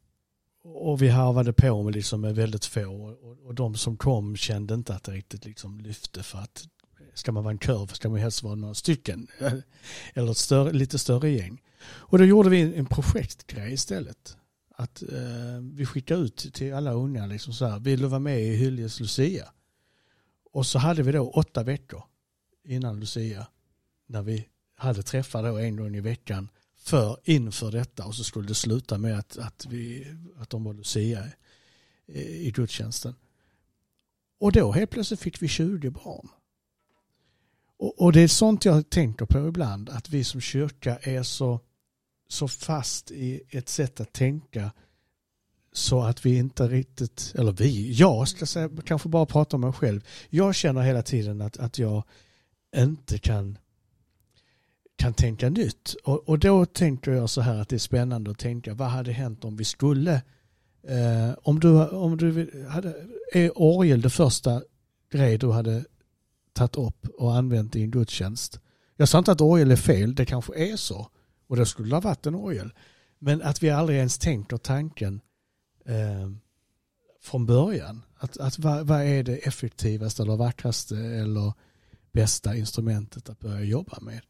och 0.64 1.02
vi 1.02 1.08
harvade 1.08 1.54
på 1.54 1.84
med, 1.84 1.96
liksom 1.96 2.22
med 2.22 2.36
väldigt 2.36 2.66
få. 2.66 2.86
Och, 2.86 3.48
och 3.48 3.56
de 3.56 3.76
som 3.76 3.98
kom 3.98 4.36
kände 4.36 4.74
inte 4.74 4.96
att 4.96 5.04
det 5.04 5.12
riktigt 5.12 5.46
liksom 5.46 5.80
lyfte 5.80 6.24
för 6.24 6.40
att 6.40 6.68
ska 7.14 7.32
man 7.32 7.44
vara 7.44 7.52
en 7.52 7.60
kör 7.60 7.88
ska 7.88 8.10
man 8.10 8.20
helst 8.20 8.44
vara 8.44 8.56
några 8.56 8.74
stycken. 8.74 9.28
Eller 10.14 10.32
ett 10.32 10.38
större, 10.38 10.72
lite 10.72 11.00
större 11.00 11.30
gäng. 11.30 11.62
Och 11.82 12.18
då 12.18 12.26
gjorde 12.26 12.50
vi 12.50 12.76
en 12.76 12.86
projektgrej 12.86 13.74
istället. 13.74 14.38
Att 14.76 15.02
eh, 15.02 15.62
vi 15.74 15.86
skickade 15.86 16.22
ut 16.22 16.54
till 16.54 16.74
alla 16.74 16.92
unga 16.92 17.26
liksom 17.26 17.54
så 17.54 17.66
här, 17.66 17.80
vill 17.80 18.02
du 18.02 18.08
vara 18.08 18.20
med 18.20 18.42
i 18.42 18.56
Hyljes 18.56 19.00
Lucia? 19.00 19.46
Och 20.52 20.66
så 20.66 20.80
hade 20.80 21.04
vi 21.04 21.12
då 21.12 21.30
åtta 21.30 21.64
veckor 21.64 22.04
innan 22.64 23.00
Lucia 23.00 23.48
när 24.10 24.22
vi 24.22 24.48
hade 24.76 25.04
träffar 25.04 25.44
då 25.44 25.58
en 25.58 25.76
gång 25.76 25.96
i 25.96 26.02
veckan 26.02 26.50
för, 26.78 27.20
inför 27.24 27.72
detta 27.72 28.06
och 28.06 28.16
så 28.16 28.24
skulle 28.24 28.48
det 28.48 28.56
sluta 28.56 28.98
med 28.98 29.20
att, 29.20 29.38
att, 29.38 29.66
vi, 29.70 30.08
att 30.38 30.50
de 30.50 30.64
var 30.64 30.74
Lucia 30.74 31.26
i, 32.08 32.48
i 32.48 32.52
gudstjänsten. 32.52 33.16
Och 34.40 34.52
då 34.52 34.72
helt 34.72 34.92
plötsligt 34.92 35.20
fick 35.20 35.42
vi 35.42 35.48
20 35.48 35.90
barn. 35.90 36.30
Och, 37.78 38.02
och, 38.02 38.14
det 38.14 38.22
är 38.22 38.28
sånt 38.28 38.66
jag 38.66 38.90
tänker 38.90 39.26
på 39.26 39.48
ibland, 39.48 39.90
att 39.90 40.10
vi 40.10 40.24
som 40.24 40.42
kyrka 40.42 40.98
är 40.98 41.24
så, 41.24 41.60
så 42.28 42.48
fast 42.48 43.12
i 43.12 43.42
ett 43.50 43.70
sätt 43.70 44.00
att 44.00 44.14
tänka 44.14 44.72
så 45.72 46.02
att 46.02 46.26
vi 46.26 46.38
inte 46.38 46.68
riktigt, 46.68 47.34
eller 47.36 47.52
vi, 47.52 47.92
jag 47.94 48.28
ska 48.28 48.46
säga, 48.46 48.70
kanske 48.86 49.10
bara 49.10 49.26
prata 49.26 49.58
om 49.58 49.62
mig 49.62 49.74
själv. 49.74 50.06
Jag 50.30 50.56
känner 50.56 50.82
hela 50.82 51.04
tiden 51.04 51.42
att, 51.42 51.58
att 51.58 51.80
jag 51.80 52.04
inte 52.76 53.20
kan 53.20 53.58
kan 55.00 55.14
tänka 55.14 55.50
nytt. 55.50 55.96
Och, 56.04 56.30
och 56.30 56.40
då 56.40 56.66
tänker 56.66 57.12
jag 57.12 57.30
så 57.30 57.42
här 57.42 57.62
att 57.62 57.70
det 57.70 57.76
är 57.76 57.80
spännande 57.80 58.32
att 58.32 58.38
tänka 58.38 58.74
vad 58.74 58.88
hade 58.88 59.12
hänt 59.12 59.46
om 59.46 59.58
vi 59.58 59.66
skulle 59.66 60.22
eh, 60.84 61.32
om 61.44 61.60
du, 61.60 61.88
om 61.88 62.18
du 62.18 62.52
hade, 62.70 62.96
är 63.34 63.52
orgel 63.62 64.02
det 64.02 64.10
första 64.10 64.62
grej 65.12 65.38
du 65.38 65.52
hade 65.52 65.86
tagit 66.54 66.76
upp 66.76 67.08
och 67.18 67.36
använt 67.36 67.76
i 67.76 67.82
en 67.82 67.92
gudstjänst. 67.92 68.60
Jag 68.98 69.10
sa 69.10 69.18
inte 69.18 69.32
att 69.32 69.42
orgel 69.42 69.72
är 69.72 69.76
fel, 69.76 70.16
det 70.16 70.26
kanske 70.26 70.72
är 70.72 70.76
så. 70.76 71.08
Och 71.48 71.56
det 71.56 71.66
skulle 71.66 71.96
ha 71.96 72.02
varit 72.02 72.26
en 72.26 72.36
orgel. 72.36 72.74
Men 73.20 73.42
att 73.42 73.64
vi 73.64 73.70
aldrig 73.70 73.98
ens 73.98 74.18
tänker 74.18 74.58
tanken 74.58 75.22
eh, 75.86 76.30
från 77.22 77.46
början. 77.46 78.02
Att, 78.18 78.38
att 78.38 78.60
vad, 78.60 78.88
vad, 78.88 79.02
är 79.02 79.24
det 79.24 79.36
effektivaste 79.36 80.24
eller 80.24 80.36
vackraste 80.36 80.98
eller 80.98 81.54
bästa 82.12 82.56
instrumentet 82.56 83.30
att 83.30 83.40
börja 83.40 83.64
jobba 83.64 83.98
med? 84.02 84.22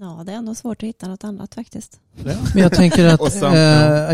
Ja, 0.00 0.22
det 0.26 0.32
är 0.32 0.36
ändå 0.36 0.54
svårt 0.54 0.82
att 0.82 0.88
hitta 0.88 1.08
något 1.08 1.24
annat 1.24 1.54
faktiskt. 1.54 2.00
Men 2.54 2.62
jag 2.62 2.72
tänker 2.72 3.04
att, 3.04 3.42
eh, 3.42 3.52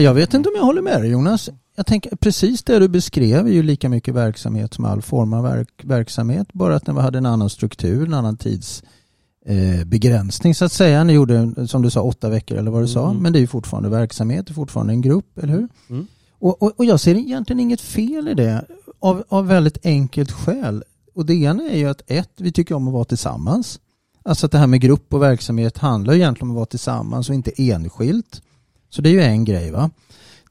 jag 0.03 0.15
vet 0.15 0.35
inte 0.35 0.49
om 0.49 0.55
jag 0.57 0.65
håller 0.65 0.83
med 0.83 1.01
dig 1.01 1.11
Jonas. 1.11 1.51
Jag 1.77 1.87
tänker 1.87 2.17
precis 2.17 2.63
det 2.63 2.79
du 2.79 2.89
beskrev 2.89 3.47
är 3.47 3.51
ju 3.51 3.63
lika 3.63 3.89
mycket 3.89 4.15
verksamhet 4.15 4.75
som 4.75 4.85
all 4.85 5.03
form 5.03 5.33
av 5.33 5.43
verk, 5.43 5.69
verksamhet. 5.83 6.53
Bara 6.53 6.77
att 6.77 6.87
den 6.87 6.97
hade 6.97 7.19
en 7.19 7.27
annan 7.27 7.51
struktur, 7.51 8.07
en 8.07 8.15
annan 8.15 8.37
tidsbegränsning 8.37 10.51
eh, 10.51 10.55
så 10.55 10.65
att 10.65 10.73
säga. 10.73 11.05
Ni 11.05 11.13
gjorde 11.13 11.69
som 11.69 11.83
du 11.83 11.91
sa 11.91 12.03
åtta 12.03 12.29
veckor 12.29 12.59
eller 12.59 12.71
vad 12.71 12.83
du 12.83 12.89
sa. 12.89 13.11
Mm. 13.11 13.23
Men 13.23 13.33
det 13.33 13.39
är 13.39 13.41
ju 13.41 13.47
fortfarande 13.47 13.89
verksamhet, 13.89 14.47
det 14.47 14.53
är 14.53 14.55
fortfarande 14.55 14.93
en 14.93 15.01
grupp, 15.01 15.39
eller 15.39 15.53
hur? 15.53 15.69
Mm. 15.91 16.07
Och, 16.39 16.63
och, 16.63 16.73
och, 16.77 16.85
jag 16.85 17.01
ser 17.01 17.15
egentligen 17.15 17.61
inget 17.61 17.81
fel 17.81 18.29
i 18.29 18.35
det 18.35 18.65
av, 19.01 19.25
av 19.29 19.47
väldigt 19.47 19.87
enkelt 19.87 20.33
skäl. 20.33 20.85
Och 21.15 21.27
det 21.27 21.35
ena 21.35 21.63
är 21.63 21.77
ju 21.77 21.89
att 21.89 22.11
ett, 22.11 22.33
vi 22.37 22.53
tycker 22.53 22.75
om 22.75 22.89
att 22.89 22.95
vara 22.95 23.05
tillsammans. 23.05 23.81
Alltså 24.23 24.47
att 24.47 24.53
det 24.53 24.59
här 24.59 24.67
med 24.67 24.81
grupp 24.81 25.15
och 25.15 25.23
verksamhet 25.23 25.79
handlar 25.79 26.15
egentligen 26.15 26.51
om 26.51 26.57
att 26.57 26.57
vara 26.57 26.67
tillsammans 26.67 27.29
och 27.29 27.35
inte 27.35 27.53
enskilt. 27.57 28.43
Så 28.91 29.03
det 29.03 29.09
är 29.09 29.13
ju 29.13 29.23
en 29.23 29.45
grej. 29.45 29.71
va. 29.71 29.91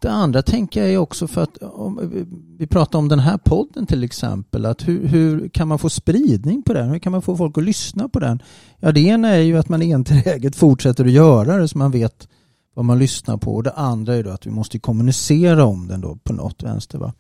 Det 0.02 0.12
andra 0.12 0.42
tänker 0.42 0.82
jag 0.82 0.90
är 0.90 0.98
också 0.98 1.28
för 1.28 1.44
att 1.44 1.58
om, 1.58 2.26
vi 2.58 2.68
pratar 2.68 3.00
om 3.00 3.08
den 3.08 3.20
här 3.20 3.38
podden 3.38 3.86
till 3.86 4.04
exempel. 4.04 4.66
att 4.66 4.88
hur, 4.88 5.08
hur, 5.08 5.50
kan 5.50 5.68
man 5.68 5.80
få 5.80 5.90
spridning 5.90 6.64
på 6.64 6.74
den? 6.74 6.90
Hur 6.90 7.00
kan 7.00 7.12
man 7.12 7.22
få 7.22 7.38
folk 7.38 7.58
att 7.58 7.64
lyssna 7.64 8.10
på 8.10 8.20
den? 8.20 8.44
Ja, 8.80 8.92
det 8.92 9.00
ena 9.00 9.30
är 9.30 9.42
ju 9.42 9.58
att 9.58 9.70
man 9.70 9.82
enträget 9.82 10.56
fortsätter 10.56 11.06
att 11.06 11.12
göra 11.12 11.58
det 11.58 11.68
så 11.68 11.78
man 11.78 11.92
vet 11.92 12.28
vad 12.74 12.86
man 12.86 13.00
lyssnar 13.00 13.38
på. 13.38 13.56
Och 13.56 13.64
det 13.64 13.72
andra 13.72 14.16
är 14.16 14.24
då 14.24 14.30
att 14.30 14.48
vi 14.48 14.52
måste 14.52 14.80
kommunicera 14.80 15.66
om 15.66 15.88
den 15.88 16.02
då 16.02 16.16
på 16.16 16.34
något 16.34 16.64
vänster. 16.64 16.98
Va? 16.98 17.14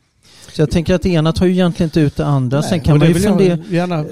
Så 0.53 0.61
jag 0.61 0.71
tänker 0.71 0.95
att 0.95 1.01
det 1.01 1.09
ena 1.09 1.33
tar 1.33 1.45
ju 1.45 1.51
egentligen 1.51 1.87
inte 1.87 1.99
ut 1.99 2.15
det 2.15 2.25
andra. 2.25 2.59
Nej, 2.59 2.69
Sen 2.69 2.81
kan 2.81 2.99
man 2.99 3.07
ju 3.07 3.13
fundera... 3.13 3.57
Jag 3.57 3.65
gärna 3.65 4.05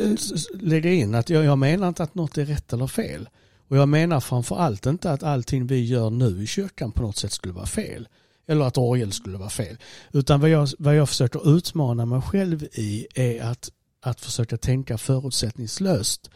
lägga 0.60 0.94
in 0.94 1.16
att 1.16 1.30
jag, 1.30 1.46
jag 1.46 1.58
menar 1.58 1.88
inte 1.88 2.04
att 2.04 2.16
något 2.16 2.38
är 2.38 2.46
rätt 2.46 2.74
eller 2.74 2.88
fel. 2.88 3.30
Och 3.68 3.78
jag 3.78 3.90
menar 3.90 4.20
framför 4.20 4.56
allt 4.56 4.86
inte 4.86 5.12
att 5.12 5.24
allting 5.24 5.68
vi 5.68 5.86
gör 5.86 6.10
nu 6.10 6.44
i 6.44 6.48
kyrkan 6.48 6.92
på 6.92 7.02
något 7.02 7.18
sätt 7.18 7.32
skulle 7.32 7.54
vara 7.54 7.66
fel. 7.66 8.08
Eller 8.48 8.66
att 8.66 8.78
orgel 8.78 9.12
skulle 9.12 9.38
vara 9.38 9.50
fel. 9.50 9.78
Utan 10.12 10.40
vad 10.40 10.50
jag, 10.50 10.70
vad 10.80 10.96
jag 10.96 11.10
försöker 11.10 11.58
utmana 11.58 12.06
mig 12.06 12.22
själv 12.22 12.64
i 12.64 13.08
är 13.16 13.44
att, 13.44 13.70
att 14.02 14.22
försöka 14.22 14.58
tänka 14.58 14.98
förutsättningslöst. 14.98 16.30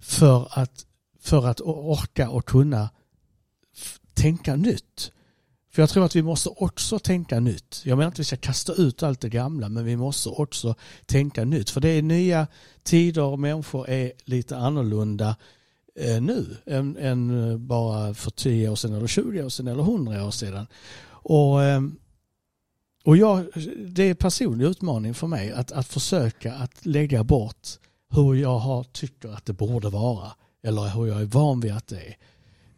För 0.00 0.48
att, 0.50 0.86
för 1.20 1.46
att 1.46 1.60
orka 1.60 2.30
och 2.30 2.44
kunna 2.44 2.88
tänka 4.14 4.56
nytt. 4.56 5.12
För 5.76 5.82
jag 5.82 5.90
tror 5.90 6.04
att 6.04 6.16
vi 6.16 6.22
måste 6.22 6.48
också 6.48 6.98
tänka 6.98 7.40
nytt. 7.40 7.82
Jag 7.84 7.98
menar 7.98 8.06
inte 8.06 8.14
att 8.14 8.20
vi 8.20 8.24
ska 8.24 8.36
kasta 8.36 8.72
ut 8.72 9.02
allt 9.02 9.20
det 9.20 9.28
gamla 9.28 9.68
men 9.68 9.84
vi 9.84 9.96
måste 9.96 10.28
också 10.28 10.74
tänka 11.06 11.44
nytt. 11.44 11.70
För 11.70 11.80
det 11.80 11.88
är 11.88 12.02
nya 12.02 12.46
tider 12.82 13.22
och 13.22 13.38
människor 13.38 13.88
är 13.88 14.12
lite 14.24 14.56
annorlunda 14.56 15.36
eh, 16.00 16.20
nu 16.20 16.56
än, 16.66 16.96
än, 16.96 17.50
eh, 17.50 17.56
bara 17.56 18.14
för 18.14 18.30
10 18.30 18.68
år 18.68 18.76
sedan 18.76 18.94
eller 18.94 19.06
20 19.06 19.42
år 19.42 19.48
sedan 19.48 19.66
eller 19.68 19.82
100 19.82 20.26
år 20.26 20.30
sedan. 20.30 20.66
Och, 21.08 21.62
eh, 21.62 21.80
och 23.04 23.16
jag, 23.16 23.46
det 23.86 24.02
är 24.02 24.10
en 24.10 24.16
personlig 24.16 24.66
utmaning 24.66 25.14
för 25.14 25.26
mig 25.26 25.52
att, 25.52 25.72
att 25.72 25.86
försöka 25.86 26.54
att 26.54 26.86
lägga 26.86 27.24
bort 27.24 27.68
hur 28.10 28.34
jag 28.34 28.58
har, 28.58 28.84
tycker 28.84 29.28
att 29.28 29.46
det 29.46 29.52
borde 29.52 29.88
vara 29.88 30.32
eller 30.62 30.88
hur 30.88 31.06
jag 31.06 31.20
är 31.20 31.26
van 31.26 31.60
vid 31.60 31.72
att 31.72 31.88
det 31.88 32.00
är. 32.00 32.16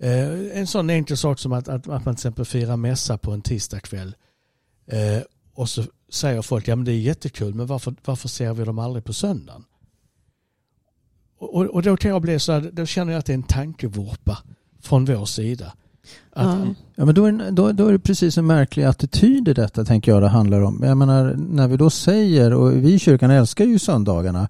Eh, 0.00 0.58
en 0.58 0.66
sån 0.66 0.90
enkel 0.90 1.16
sak 1.16 1.38
som 1.38 1.52
att, 1.52 1.68
att, 1.68 1.88
att, 1.88 2.04
man 2.04 2.14
till 2.14 2.20
exempel 2.20 2.44
firar 2.44 2.76
mässa 2.76 3.18
på 3.18 3.32
en 3.32 3.42
tisdagkväll 3.42 4.16
eh, 4.86 5.22
och 5.54 5.68
så 5.68 5.84
säger 6.08 6.42
folk 6.42 6.68
ja 6.68 6.76
men 6.76 6.84
det 6.84 6.92
är 6.92 7.00
jättekul 7.00 7.54
men 7.54 7.66
varför, 7.66 7.94
varför 8.04 8.28
ser 8.28 8.54
vi 8.54 8.64
dem 8.64 8.78
aldrig 8.78 9.04
på 9.04 9.12
söndagen? 9.12 9.64
Och, 11.38 11.66
och 11.66 11.82
då 11.82 11.96
kan 11.96 12.10
jag 12.10 12.22
bli 12.22 12.38
så 12.38 12.52
här, 12.52 12.70
då 12.72 12.86
känner 12.86 13.12
jag 13.12 13.18
att 13.18 13.26
det 13.26 13.32
är 13.32 13.34
en 13.34 13.42
tankevurpa 13.42 14.38
från 14.82 15.04
vår 15.04 15.24
sida. 15.24 15.72
Att, 16.32 16.58
ja. 16.58 16.74
ja. 16.94 17.04
men 17.04 17.14
då 17.14 17.24
är, 17.24 17.50
då, 17.50 17.72
då 17.72 17.86
är 17.86 17.92
det 17.92 17.98
precis 17.98 18.38
en 18.38 18.46
märklig 18.46 18.84
attityd 18.84 19.48
i 19.48 19.52
detta 19.52 19.84
tänker 19.84 20.12
jag 20.12 20.22
det 20.22 20.28
handlar 20.28 20.60
om. 20.60 20.82
Jag 20.82 20.96
menar 20.96 21.34
när 21.34 21.68
vi 21.68 21.76
då 21.76 21.90
säger, 21.90 22.54
och 22.54 22.72
vi 22.72 22.94
i 22.94 22.98
kyrkan 22.98 23.30
älskar 23.30 23.64
ju 23.64 23.78
söndagarna, 23.78 24.48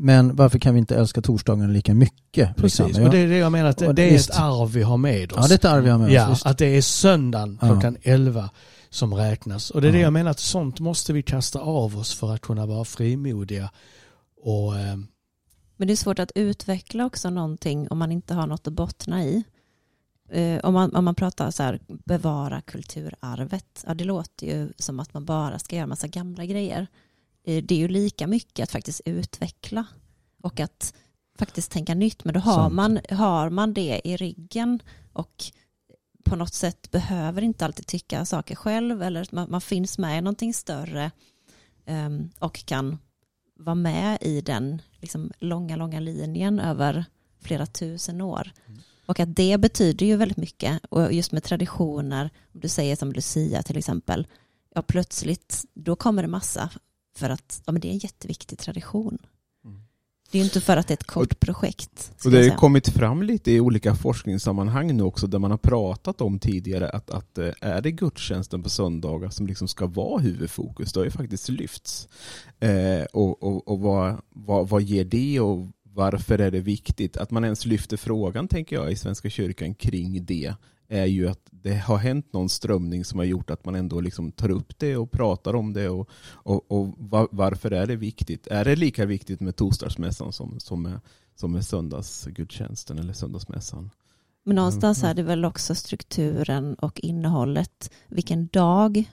men 0.00 0.36
varför 0.36 0.58
kan 0.58 0.74
vi 0.74 0.78
inte 0.78 0.96
älska 0.96 1.22
torsdagen 1.22 1.72
lika 1.72 1.94
mycket? 1.94 2.56
Precis, 2.56 2.86
liksom? 2.86 3.04
och 3.04 3.10
det 3.10 3.18
är 3.18 3.28
det 3.28 3.36
jag 3.36 3.52
menar, 3.52 3.68
att 3.68 3.78
det, 3.78 3.92
det 3.92 4.14
är 4.14 4.14
ett 4.14 4.38
arv 4.38 4.72
vi 4.72 4.82
har 4.82 4.96
med 4.96 5.32
oss. 5.32 5.38
Ja, 5.40 5.48
det 5.48 5.54
är 5.54 5.58
ett 5.58 5.64
arv 5.64 5.84
vi 5.84 5.90
har 5.90 5.98
med 5.98 6.30
oss. 6.30 6.42
Ja, 6.44 6.50
att 6.50 6.58
det 6.58 6.66
är 6.66 6.82
söndagen 6.82 7.58
klockan 7.60 7.96
ja. 8.02 8.12
11 8.12 8.50
som 8.90 9.14
räknas. 9.14 9.70
Och 9.70 9.80
det 9.80 9.86
är 9.86 9.90
ja. 9.90 9.96
det 9.96 10.02
jag 10.02 10.12
menar, 10.12 10.30
att 10.30 10.38
sånt 10.38 10.80
måste 10.80 11.12
vi 11.12 11.22
kasta 11.22 11.60
av 11.60 11.98
oss 11.98 12.14
för 12.14 12.34
att 12.34 12.40
kunna 12.40 12.66
vara 12.66 12.84
frimodiga. 12.84 13.70
Och, 14.42 14.78
eh... 14.78 14.96
Men 15.76 15.88
det 15.88 15.94
är 15.94 15.96
svårt 15.96 16.18
att 16.18 16.32
utveckla 16.34 17.06
också 17.06 17.30
någonting 17.30 17.88
om 17.88 17.98
man 17.98 18.12
inte 18.12 18.34
har 18.34 18.46
något 18.46 18.66
att 18.66 18.72
bottna 18.72 19.24
i. 19.24 19.44
Uh, 20.36 20.58
om, 20.58 20.74
man, 20.74 20.94
om 20.94 21.04
man 21.04 21.14
pratar 21.14 21.50
så 21.50 21.62
här, 21.62 21.80
bevara 21.86 22.60
kulturarvet, 22.60 23.84
ja, 23.86 23.94
det 23.94 24.04
låter 24.04 24.46
ju 24.46 24.72
som 24.78 25.00
att 25.00 25.14
man 25.14 25.24
bara 25.24 25.58
ska 25.58 25.76
göra 25.76 25.86
massa 25.86 26.06
gamla 26.06 26.44
grejer. 26.44 26.86
Eh, 27.48 27.62
det 27.62 27.74
är 27.74 27.78
ju 27.78 27.88
lika 27.88 28.26
mycket 28.26 28.62
att 28.62 28.72
faktiskt 28.72 29.00
utveckla 29.04 29.86
och 30.42 30.60
att 30.60 30.94
faktiskt 31.38 31.72
tänka 31.72 31.94
nytt. 31.94 32.24
Men 32.24 32.34
då 32.34 32.40
har 32.40 32.70
man, 32.70 33.00
har 33.10 33.50
man 33.50 33.74
det 33.74 34.00
i 34.04 34.16
ryggen 34.16 34.82
och 35.12 35.44
på 36.24 36.36
något 36.36 36.54
sätt 36.54 36.90
behöver 36.90 37.42
inte 37.42 37.64
alltid 37.64 37.86
tycka 37.86 38.24
saker 38.24 38.54
själv 38.54 39.02
eller 39.02 39.26
man, 39.32 39.50
man 39.50 39.60
finns 39.60 39.98
med 39.98 40.18
i 40.18 40.20
någonting 40.20 40.54
större 40.54 41.10
um, 41.86 42.30
och 42.38 42.66
kan 42.66 42.98
vara 43.56 43.74
med 43.74 44.18
i 44.20 44.40
den 44.40 44.82
liksom, 45.00 45.32
långa, 45.38 45.76
långa 45.76 46.00
linjen 46.00 46.60
över 46.60 47.04
flera 47.40 47.66
tusen 47.66 48.20
år. 48.20 48.52
Mm. 48.66 48.80
Och 49.06 49.20
att 49.20 49.36
det 49.36 49.60
betyder 49.60 50.06
ju 50.06 50.16
väldigt 50.16 50.36
mycket. 50.36 50.80
Och 50.90 51.12
just 51.12 51.32
med 51.32 51.44
traditioner, 51.44 52.30
om 52.54 52.60
du 52.60 52.68
säger 52.68 52.96
som 52.96 53.12
Lucia 53.12 53.62
till 53.62 53.76
exempel, 53.76 54.26
ja 54.74 54.82
plötsligt, 54.82 55.64
då 55.74 55.96
kommer 55.96 56.22
det 56.22 56.28
massa 56.28 56.70
för 57.18 57.30
att 57.30 57.62
ja, 57.66 57.72
men 57.72 57.80
det 57.80 57.88
är 57.88 57.92
en 57.92 57.98
jätteviktig 57.98 58.58
tradition. 58.58 59.18
Mm. 59.64 59.82
Det 60.30 60.38
är 60.38 60.40
ju 60.40 60.44
inte 60.44 60.60
för 60.60 60.76
att 60.76 60.88
det 60.88 60.92
är 60.92 60.96
ett 60.96 61.06
kort 61.06 61.40
projekt. 61.40 62.12
Och 62.24 62.30
det 62.30 62.36
har 62.36 62.44
ju 62.44 62.50
kommit 62.50 62.88
fram 62.88 63.22
lite 63.22 63.52
i 63.52 63.60
olika 63.60 63.94
forskningssammanhang 63.94 64.96
nu 64.96 65.02
också 65.02 65.26
där 65.26 65.38
man 65.38 65.50
har 65.50 65.58
pratat 65.58 66.20
om 66.20 66.38
tidigare 66.38 66.88
att, 66.88 67.10
att 67.10 67.38
eh, 67.38 67.50
är 67.60 67.80
det 67.80 67.90
gudstjänsten 67.90 68.62
på 68.62 68.70
söndagar 68.70 69.30
som 69.30 69.46
liksom 69.46 69.68
ska 69.68 69.86
vara 69.86 70.18
huvudfokus, 70.18 70.92
det 70.92 71.00
har 71.00 71.04
ju 71.04 71.10
faktiskt 71.10 71.48
lyfts. 71.48 72.08
Eh, 72.60 73.04
och 73.12 73.42
och, 73.42 73.68
och 73.68 73.80
vad, 73.80 74.20
vad, 74.30 74.68
vad 74.68 74.82
ger 74.82 75.04
det 75.04 75.40
och 75.40 75.68
varför 75.82 76.38
är 76.38 76.50
det 76.50 76.60
viktigt? 76.60 77.16
Att 77.16 77.30
man 77.30 77.44
ens 77.44 77.66
lyfter 77.66 77.96
frågan, 77.96 78.48
tänker 78.48 78.76
jag, 78.76 78.92
i 78.92 78.96
Svenska 78.96 79.30
kyrkan 79.30 79.74
kring 79.74 80.24
det 80.24 80.54
är 80.88 81.04
ju 81.06 81.28
att 81.28 81.40
det 81.50 81.74
har 81.74 81.96
hänt 81.96 82.32
någon 82.32 82.48
strömning 82.48 83.04
som 83.04 83.18
har 83.18 83.26
gjort 83.26 83.50
att 83.50 83.64
man 83.64 83.74
ändå 83.74 84.00
liksom 84.00 84.32
tar 84.32 84.50
upp 84.50 84.78
det 84.78 84.96
och 84.96 85.10
pratar 85.10 85.54
om 85.54 85.72
det 85.72 85.88
och, 85.88 86.08
och, 86.30 86.72
och 86.72 86.94
va- 86.98 87.28
varför 87.30 87.70
är 87.70 87.86
det 87.86 87.96
viktigt? 87.96 88.46
Är 88.46 88.64
det 88.64 88.76
lika 88.76 89.06
viktigt 89.06 89.40
med 89.40 89.56
torsdagsmässan 89.56 90.32
som, 90.32 90.60
som, 90.60 90.82
med, 90.82 91.00
som 91.34 91.52
med 91.52 91.64
söndagsgudstjänsten 91.66 92.98
eller 92.98 93.12
söndagsmässan? 93.12 93.90
Men 94.44 94.56
någonstans 94.56 94.98
Mm. 95.02 95.10
är 95.10 95.14
det 95.14 95.22
väl 95.22 95.44
också 95.44 95.74
strukturen 95.74 96.74
och 96.74 97.00
innehållet. 97.00 97.90
Vilken 98.08 98.46
dag 98.46 99.04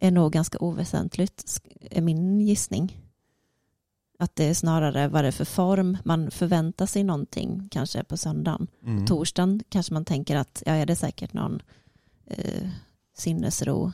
är 0.00 0.10
nog 0.10 0.32
ganska 0.32 0.58
oväsentligt, 0.58 1.60
är 1.90 2.02
min 2.02 2.40
gissning. 2.40 2.96
Att 4.20 4.36
det 4.36 4.44
är 4.44 4.54
snarare 4.54 5.08
vad 5.08 5.24
det 5.24 5.28
är 5.28 5.32
för 5.32 5.44
form. 5.44 5.98
Man 6.04 6.30
förväntar 6.30 6.86
sig 6.86 7.04
någonting 7.04 7.68
kanske 7.70 8.04
på 8.04 8.16
söndagen. 8.16 8.66
Mm. 8.86 9.06
Torsdagen 9.06 9.62
kanske 9.68 9.94
man 9.94 10.04
tänker 10.04 10.36
att 10.36 10.62
ja, 10.66 10.72
är 10.72 10.86
det 10.86 10.96
säkert 10.96 11.32
någon 11.32 11.62
eh, 12.26 12.68
sinnesro 13.18 13.92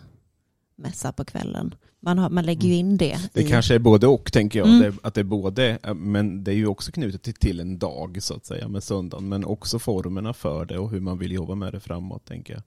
mässa 0.76 1.12
på 1.12 1.24
kvällen. 1.24 1.74
Man, 2.00 2.18
har, 2.18 2.30
man 2.30 2.46
lägger 2.46 2.68
ju 2.68 2.74
in 2.74 2.96
det. 2.96 3.30
Det 3.32 3.40
i, 3.40 3.48
kanske 3.48 3.74
är 3.74 3.78
både 3.78 4.06
och 4.06 4.32
tänker 4.32 4.58
jag. 4.58 4.68
Mm. 4.68 4.80
Det, 4.80 4.98
att 5.02 5.14
det 5.14 5.20
är 5.20 5.24
både, 5.24 5.78
eh, 5.82 5.94
men 5.94 6.44
det 6.44 6.50
är 6.50 6.56
ju 6.56 6.66
också 6.66 6.92
knutet 6.92 7.22
till, 7.22 7.34
till 7.34 7.60
en 7.60 7.78
dag 7.78 8.18
så 8.20 8.34
att 8.34 8.46
säga 8.46 8.68
med 8.68 8.82
söndagen. 8.82 9.28
Men 9.28 9.44
också 9.44 9.78
formerna 9.78 10.32
för 10.32 10.64
det 10.64 10.78
och 10.78 10.90
hur 10.90 11.00
man 11.00 11.18
vill 11.18 11.32
jobba 11.32 11.54
med 11.54 11.72
det 11.72 11.80
framåt 11.80 12.24
tänker 12.24 12.54
jag. 12.54 12.62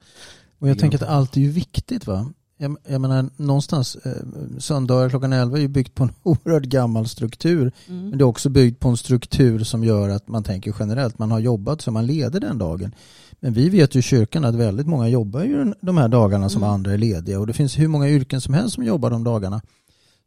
Och 0.60 0.70
jag 0.70 0.80
tänker 0.80 0.98
att 0.98 1.10
allt 1.10 1.38
är 1.38 1.42
ju 1.42 1.50
viktigt 1.52 2.08
va. 2.08 2.34
Jag, 2.58 2.78
jag 2.88 3.02
menar 3.02 3.30
någonstans, 3.38 3.96
eh, 3.96 4.12
söndagar 4.60 5.10
klockan 5.10 5.34
11 5.34 5.58
är 5.58 5.62
ju 5.62 5.68
byggt 5.68 5.96
på 5.96 6.04
en 6.04 6.12
oerhört 6.24 6.64
gammal 6.64 7.08
struktur. 7.08 7.72
Mm. 7.88 8.10
Men 8.10 8.18
det 8.18 8.24
är 8.24 8.28
också 8.28 8.50
byggt 8.50 8.80
på 8.80 8.90
en 8.90 8.98
struktur 8.98 9.64
som 9.64 9.84
gör 9.84 10.10
att 10.10 10.28
man 10.28 10.44
tänker 10.44 10.76
generellt, 10.80 11.20
man 11.20 11.32
har 11.32 11.40
jobbat 11.40 11.82
så 11.82 11.92
man 11.92 12.06
leder 12.06 12.40
den 12.40 12.58
dagen. 12.58 12.92
Men 13.40 13.54
vi 13.54 13.70
vet 13.70 13.96
ju 13.96 14.00
i 14.00 14.02
kyrkan 14.02 14.46
att 14.46 14.56
väldigt 14.56 14.88
många 14.88 15.08
jobbar 15.08 15.44
ju 15.44 15.74
de 15.82 15.98
här 15.98 16.08
dagarna 16.08 16.50
som 16.50 16.64
Mm. 16.64 16.74
andra 16.74 16.94
är 16.94 16.98
lediga 16.98 17.40
och 17.40 17.48
det 17.48 17.54
finns 17.54 17.80
hur 17.80 17.88
många 17.88 18.10
yrken 18.10 18.42
som 18.42 18.54
helst 18.54 18.76
som 18.76 18.84
jobbar 18.84 19.10
de 19.10 19.24
dagarna. 19.24 19.62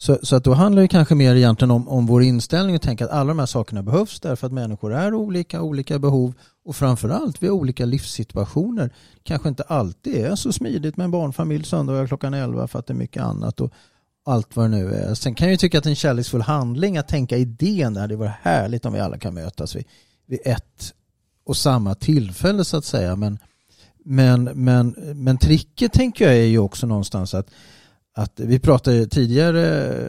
Så, 0.02 0.18
så 0.22 0.36
att 0.36 0.44
då 0.44 0.54
handlar 0.54 0.82
det 0.82 0.88
kanske 0.88 1.14
mer 1.14 1.34
egentligen 1.34 1.70
om, 1.70 1.88
om 1.88 2.06
vår 2.06 2.22
inställning 2.22 2.76
och 2.76 2.82
tänka 2.82 3.04
att 3.04 3.10
alla 3.10 3.28
de 3.28 3.38
här 3.38 3.46
sakerna 3.46 3.82
behövs 3.82 4.20
därför 4.20 4.46
att 4.46 4.52
människor 4.52 4.94
är 4.94 5.14
olika, 5.14 5.62
olika 5.62 5.98
behov 5.98 6.34
och 6.64 6.76
framförallt 6.76 7.42
vi 7.42 7.46
har 7.46 7.54
olika 7.54 7.84
livssituationer. 7.84 8.90
kanske 9.22 9.48
inte 9.48 9.62
alltid 9.62 10.16
är 10.16 10.34
så 10.34 10.52
smidigt 10.52 10.96
med 10.96 11.04
en 11.04 11.10
barnfamilj 11.10 11.64
söndagar 11.64 12.06
klockan 12.06 12.34
11 12.34 12.68
för 12.68 12.78
att 12.78 12.86
det 12.86 12.92
är 12.92 12.96
mycket 12.96 13.22
annat 13.22 13.60
och 13.60 13.72
allt 14.24 14.56
vad 14.56 14.64
det 14.64 14.76
nu 14.76 14.94
är. 14.94 15.14
Sen 15.14 15.34
kan 15.34 15.46
jag 15.46 15.52
ju 15.52 15.56
tycka 15.56 15.78
att 15.78 15.84
det 15.84 15.88
är 15.88 15.92
en 15.92 15.96
kärleksfull 15.96 16.42
handling 16.42 16.96
att 16.96 17.08
tänka 17.08 17.36
idén 17.36 17.94
där. 17.94 18.08
Det 18.08 18.16
vore 18.16 18.34
härligt 18.42 18.84
om 18.84 18.92
vi 18.92 19.00
alla 19.00 19.18
kan 19.18 19.34
mötas 19.34 19.76
vid, 19.76 19.84
vid 20.26 20.40
ett 20.44 20.94
och 21.44 21.56
samma 21.56 21.94
tillfälle 21.94 22.64
så 22.64 22.76
att 22.76 22.84
säga. 22.84 23.16
Men, 23.16 23.38
men, 24.04 24.44
men, 24.44 24.94
men 25.14 25.38
tricket 25.38 25.92
tänker 25.92 26.24
jag 26.24 26.34
är 26.34 26.46
ju 26.46 26.58
också 26.58 26.86
någonstans 26.86 27.34
att 27.34 27.50
att 28.14 28.40
vi 28.40 28.58
pratade 28.58 29.06
tidigare 29.06 29.60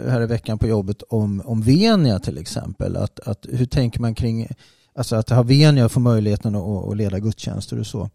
här 0.10 0.22
i 0.22 0.26
veckan 0.26 0.58
på 0.58 0.68
jobbet 0.68 1.02
om, 1.10 1.42
om 1.46 1.62
Venia 1.62 2.20
till 2.20 2.38
exempel. 2.38 2.98
Att, 2.98 3.20
att 3.20 3.46
hur 3.52 3.66
tänker 3.66 4.00
man 4.00 4.16
kring 4.16 4.48
alltså 4.96 5.16
att 5.16 5.30
ha 5.30 5.44
Venia 5.44 5.86
och 5.86 5.92
få 5.92 6.00
möjligheten 6.00 6.56
att, 6.56 6.88
att 6.90 6.98
leda 6.98 7.20
gudstjänster 7.20 7.80
och 7.80 7.88
så. 7.88 8.10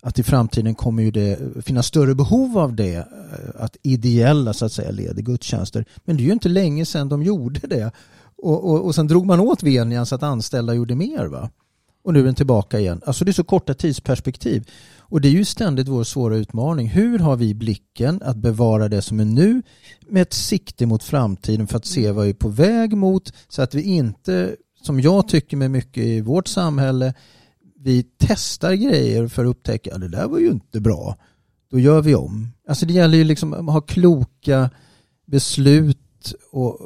Att 0.00 0.18
i 0.18 0.22
framtiden 0.22 0.74
kommer 0.74 1.02
ju 1.02 1.10
det 1.10 1.38
finnas 1.64 1.86
större 1.86 2.14
behov 2.14 2.58
av 2.58 2.74
det. 2.74 2.96
Eh, 2.96 3.04
att 3.58 3.76
ideella 3.82 4.52
så 4.52 4.64
att 4.64 4.72
säga 4.72 4.90
leder 4.90 5.22
gudstjänster. 5.22 5.84
Men 6.04 6.16
det 6.16 6.22
är 6.22 6.24
ju 6.24 6.32
inte 6.32 6.48
länge 6.48 6.86
sedan 6.86 7.08
de 7.08 7.22
gjorde 7.22 7.60
det. 7.66 7.92
Och, 8.38 8.70
och, 8.70 8.84
och 8.84 8.94
sen 8.94 9.06
drog 9.06 9.26
man 9.26 9.40
åt 9.40 9.62
Venian 9.62 10.06
så 10.06 10.14
att 10.14 10.22
anställda 10.22 10.74
gjorde 10.74 10.94
mer. 10.94 11.26
va 11.26 11.50
och 12.06 12.12
nu 12.12 12.20
är 12.20 12.24
den 12.24 12.34
tillbaka 12.34 12.80
igen. 12.80 13.00
Alltså 13.06 13.24
det 13.24 13.30
är 13.30 13.32
så 13.32 13.44
korta 13.44 13.74
tidsperspektiv. 13.74 14.70
Och 14.98 15.20
det 15.20 15.28
är 15.28 15.32
ju 15.32 15.44
ständigt 15.44 15.88
vår 15.88 16.04
svåra 16.04 16.36
utmaning. 16.36 16.88
Hur 16.88 17.18
har 17.18 17.36
vi 17.36 17.54
blicken 17.54 18.22
att 18.22 18.36
bevara 18.36 18.88
det 18.88 19.02
som 19.02 19.20
är 19.20 19.24
nu 19.24 19.62
med 20.08 20.22
ett 20.22 20.32
sikte 20.32 20.86
mot 20.86 21.02
framtiden 21.02 21.66
för 21.66 21.76
att 21.76 21.86
se 21.86 22.10
vad 22.10 22.24
vi 22.24 22.30
är 22.30 22.34
på 22.34 22.48
väg 22.48 22.96
mot 22.96 23.32
så 23.48 23.62
att 23.62 23.74
vi 23.74 23.82
inte, 23.82 24.56
som 24.82 25.00
jag 25.00 25.28
tycker 25.28 25.56
med 25.56 25.70
mycket 25.70 26.04
i 26.04 26.20
vårt 26.20 26.48
samhälle, 26.48 27.14
vi 27.78 28.06
testar 28.18 28.72
grejer 28.72 29.28
för 29.28 29.44
att 29.44 29.50
upptäcka 29.50 29.94
att 29.94 30.00
det 30.00 30.08
där 30.08 30.28
var 30.28 30.38
ju 30.38 30.50
inte 30.50 30.80
bra. 30.80 31.16
Då 31.70 31.78
gör 31.78 32.02
vi 32.02 32.14
om. 32.14 32.48
Alltså 32.68 32.86
det 32.86 32.92
gäller 32.92 33.18
ju 33.18 33.24
liksom 33.24 33.52
att 33.52 33.74
ha 33.74 33.80
kloka 33.80 34.70
beslut 35.26 36.34
och, 36.52 36.78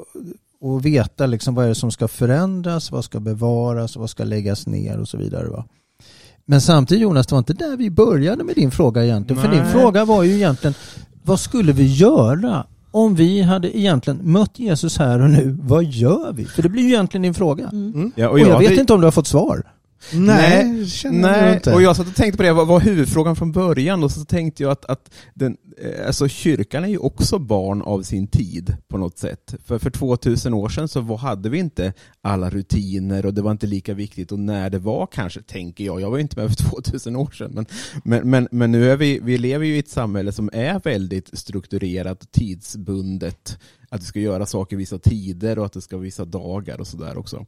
och 0.60 0.86
veta 0.86 1.26
liksom 1.26 1.54
vad 1.54 1.64
är 1.64 1.68
det 1.68 1.74
som 1.74 1.90
ska 1.90 2.08
förändras, 2.08 2.92
vad 2.92 3.04
ska 3.04 3.20
bevaras, 3.20 3.96
vad 3.96 4.10
ska 4.10 4.24
läggas 4.24 4.66
ner 4.66 4.98
och 4.98 5.08
så 5.08 5.16
vidare. 5.16 5.48
Va? 5.48 5.64
Men 6.46 6.60
samtidigt 6.60 7.02
Jonas, 7.02 7.26
det 7.26 7.34
var 7.34 7.38
inte 7.38 7.52
där 7.52 7.76
vi 7.76 7.90
började 7.90 8.44
med 8.44 8.54
din 8.54 8.70
fråga 8.70 9.04
egentligen. 9.04 9.42
För 9.42 9.48
din 9.50 9.62
Nej. 9.62 9.72
fråga 9.72 10.04
var 10.04 10.22
ju 10.22 10.34
egentligen, 10.34 10.74
vad 11.22 11.40
skulle 11.40 11.72
vi 11.72 11.86
göra 11.94 12.66
om 12.90 13.14
vi 13.14 13.42
hade 13.42 13.78
egentligen 13.78 14.20
mött 14.22 14.58
Jesus 14.58 14.98
här 14.98 15.20
och 15.22 15.30
nu? 15.30 15.58
Vad 15.62 15.84
gör 15.84 16.32
vi? 16.32 16.44
För 16.44 16.62
det 16.62 16.68
blir 16.68 16.82
ju 16.82 16.88
egentligen 16.88 17.22
din 17.22 17.34
fråga. 17.34 17.68
Mm. 17.72 18.12
Ja, 18.16 18.28
Och 18.28 18.40
jag 18.40 18.46
vet 18.58 18.68
hade- 18.68 18.80
inte 18.80 18.92
om 18.92 19.00
du 19.00 19.06
har 19.06 19.12
fått 19.12 19.26
svar. 19.26 19.62
Nej, 20.12 20.86
känner 20.86 21.28
jag 21.28 21.42
Nej, 21.42 21.54
inte. 21.54 21.74
och 21.74 21.82
jag 21.82 21.96
satt 21.96 22.08
och 22.08 22.14
tänkte 22.14 22.36
på 22.36 22.42
det, 22.42 22.52
vad 22.52 22.66
var 22.66 22.80
huvudfrågan 22.80 23.36
från 23.36 23.52
början? 23.52 24.04
Och 24.04 24.10
så 24.10 24.24
tänkte 24.24 24.62
jag 24.62 24.72
att, 24.72 24.84
att 24.84 25.10
den, 25.34 25.56
eh, 25.78 26.06
alltså 26.06 26.28
kyrkan 26.28 26.84
är 26.84 26.88
ju 26.88 26.98
också 26.98 27.38
barn 27.38 27.82
av 27.82 28.02
sin 28.02 28.26
tid 28.26 28.76
på 28.88 28.98
något 28.98 29.18
sätt. 29.18 29.54
För 29.64 29.78
för 29.78 29.90
2000 29.90 30.54
år 30.54 30.68
sedan 30.68 30.88
så 30.88 31.00
var, 31.00 31.16
hade 31.16 31.48
vi 31.48 31.58
inte 31.58 31.92
alla 32.22 32.50
rutiner 32.50 33.26
och 33.26 33.34
det 33.34 33.42
var 33.42 33.50
inte 33.50 33.66
lika 33.66 33.94
viktigt 33.94 34.32
och 34.32 34.38
när 34.38 34.70
det 34.70 34.78
var 34.78 35.06
kanske, 35.06 35.42
tänker 35.42 35.84
jag, 35.84 36.00
jag 36.00 36.10
var 36.10 36.16
ju 36.16 36.22
inte 36.22 36.40
med 36.40 36.48
för 36.48 36.64
2000 36.70 37.16
år 37.16 37.30
sedan, 37.30 37.50
men, 37.54 37.66
men, 38.04 38.30
men, 38.30 38.48
men 38.50 38.72
nu 38.72 38.90
är 38.90 38.96
vi, 38.96 39.20
vi 39.22 39.38
lever 39.38 39.66
ju 39.66 39.76
i 39.76 39.78
ett 39.78 39.88
samhälle 39.88 40.32
som 40.32 40.50
är 40.52 40.80
väldigt 40.84 41.38
strukturerat 41.38 42.22
och 42.22 42.30
tidsbundet. 42.30 43.58
Att 43.92 44.00
vi 44.00 44.04
ska 44.04 44.20
göra 44.20 44.46
saker 44.46 44.76
vissa 44.76 44.98
tider 44.98 45.58
och 45.58 45.66
att 45.66 45.72
det 45.72 45.80
ska 45.80 45.96
vara 45.96 46.04
vissa 46.04 46.24
dagar 46.24 46.80
och 46.80 46.86
sådär 46.86 47.18
också. 47.18 47.46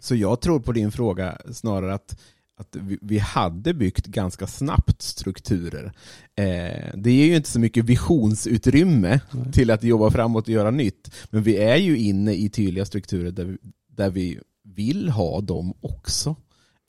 Så 0.00 0.14
jag 0.14 0.40
tror 0.40 0.60
på 0.60 0.72
din 0.72 0.92
fråga 0.92 1.38
snarare 1.52 1.94
att, 1.94 2.20
att 2.56 2.76
vi, 3.00 3.18
hade 3.18 3.74
byggt 3.74 4.06
ganska 4.06 4.46
snabbt 4.46 5.02
strukturer. 5.02 5.92
Eh, 6.34 6.94
det 6.94 7.12
ger 7.12 7.26
ju 7.26 7.36
inte 7.36 7.50
så 7.50 7.60
mycket 7.60 7.84
visionsutrymme 7.84 9.20
Nej. 9.30 9.52
till 9.52 9.70
att 9.70 9.84
jobba 9.84 10.10
framåt 10.10 10.44
och 10.44 10.54
göra 10.54 10.70
nytt. 10.70 11.14
Men 11.30 11.42
vi 11.42 11.56
är 11.56 11.76
ju 11.76 11.98
inne 11.98 12.34
i 12.34 12.48
tydliga 12.48 12.84
strukturer 12.84 13.30
där 13.30 13.44
vi, 13.44 13.58
där 13.88 14.10
vi 14.10 14.38
vill 14.64 15.08
ha 15.08 15.40
dem 15.40 15.74
också. 15.80 16.36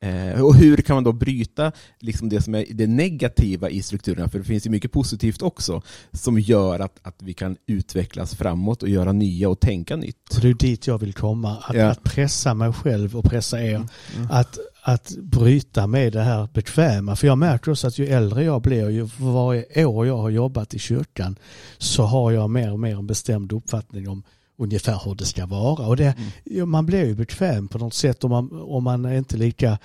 Eh, 0.04 0.42
och 0.42 0.56
hur 0.56 0.78
kan 0.78 0.94
man 0.96 1.04
då 1.04 1.12
bryta 1.12 1.72
liksom 2.00 2.30
det 2.30 2.42
som 2.42 2.56
är 2.56 2.66
det 2.74 2.88
negativa 2.88 3.70
i 3.70 3.82
strukturerna? 3.82 4.30
För 4.30 4.40
det 4.40 4.46
finns 4.46 4.66
ju 4.66 4.70
mycket 4.70 4.92
positivt 4.92 5.42
också 5.42 5.82
som 6.12 6.40
gör 6.40 6.80
att, 6.80 7.00
att 7.02 7.16
vi 7.20 7.34
kan 7.34 7.58
utvecklas 7.68 8.36
framåt 8.36 8.84
och 8.84 8.90
göra 8.90 9.12
nya 9.12 9.50
och 9.50 9.60
tänka 9.60 9.96
nytt. 9.96 10.36
Och 10.36 10.42
det 10.42 10.50
är 10.50 10.54
dit 10.54 10.88
jag 10.88 10.98
vill 10.98 11.14
komma. 11.14 11.58
Att, 11.58 11.76
Ja. 11.76 11.88
att 11.90 12.04
pressa 12.04 12.54
mig 12.54 12.74
själv 12.74 13.18
och 13.18 13.26
pressa 13.26 13.64
er. 13.64 13.76
Mm. 13.76 13.88
Att, 14.30 14.60
att 14.84 15.16
bryta 15.18 15.88
med 15.88 16.14
det 16.14 16.22
här 16.22 16.50
bekväma. 16.54 17.16
För 17.16 17.28
jag 17.28 17.38
märker 17.38 17.72
också 17.72 17.88
att 17.88 18.00
ju 18.00 18.08
äldre 18.08 18.44
jag 18.44 18.62
blir, 18.62 18.90
ju 18.90 19.10
varje 19.18 19.86
år 19.86 20.08
jag 20.08 20.18
har 20.18 20.30
jobbat 20.30 20.74
i 20.74 20.80
kyrkan 20.80 21.36
så 21.78 22.04
har 22.04 22.32
jag 22.32 22.50
mer 22.50 22.72
och 22.72 22.80
mer 22.80 22.96
en 22.98 23.08
bestämd 23.08 23.52
uppfattning 23.52 24.10
om 24.10 24.24
ungefär 24.64 25.02
hur 25.06 25.16
det 25.16 25.26
ska 25.26 25.46
vara. 25.46 25.88
Och 25.88 25.98
det, 25.98 26.16
Mm. 26.46 26.70
man 26.70 26.86
blir 26.86 27.06
ju 27.06 27.16
bekväm 27.16 27.68
på 27.68 27.78
något 27.78 27.94
sätt 27.94 28.24
om 28.24 28.30
man, 28.32 28.52
om 28.62 28.84
man 28.84 29.06
är 29.06 29.18
inte 29.18 29.38
lika... 29.38 29.80